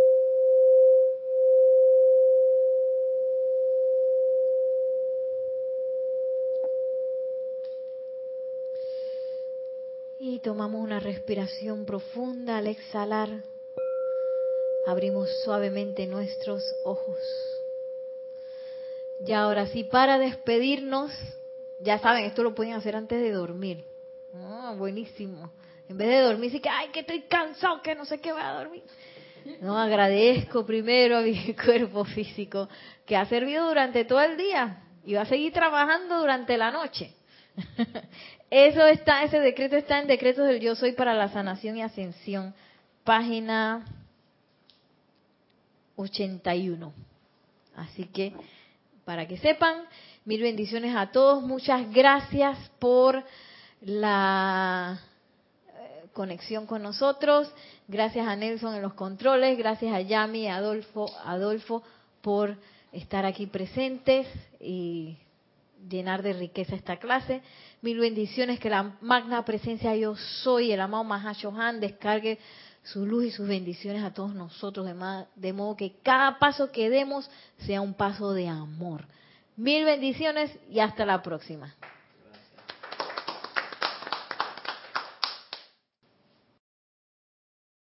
[10.27, 13.29] Y tomamos una respiración profunda al exhalar.
[14.87, 17.19] Abrimos suavemente nuestros ojos.
[19.27, 21.13] Y ahora sí, para despedirnos,
[21.79, 23.85] ya saben, esto lo pueden hacer antes de dormir.
[24.35, 25.53] Ah, buenísimo.
[25.91, 28.41] En vez de dormir, sí que, ay, que estoy cansado, que no sé qué voy
[28.41, 28.83] a dormir.
[29.61, 32.67] No, agradezco primero a mi cuerpo físico
[33.05, 37.13] que ha servido durante todo el día y va a seguir trabajando durante la noche.
[38.51, 42.55] Eso está, ese decreto está en Decretos del Yo Soy para la Sanación y Ascensión,
[43.05, 43.85] página
[45.97, 46.93] 81.
[47.77, 48.33] Así que,
[49.05, 49.83] para que sepan,
[50.25, 51.43] mil bendiciones a todos.
[51.43, 53.25] Muchas gracias por
[53.81, 55.01] la
[55.69, 57.53] eh, conexión con nosotros.
[57.89, 59.59] Gracias a Nelson en los controles.
[59.59, 61.83] Gracias a Yami, Adolfo, Adolfo
[62.23, 62.57] por
[62.93, 64.27] estar aquí presentes
[64.61, 65.19] y
[65.89, 67.43] llenar de riqueza esta clase.
[67.83, 72.39] Mil bendiciones, que la magna presencia yo soy, el amado Mahashohan, descargue
[72.83, 74.95] su luz y sus bendiciones a todos nosotros, de,
[75.37, 79.07] de modo que cada paso que demos sea un paso de amor.
[79.57, 81.75] Mil bendiciones y hasta la próxima.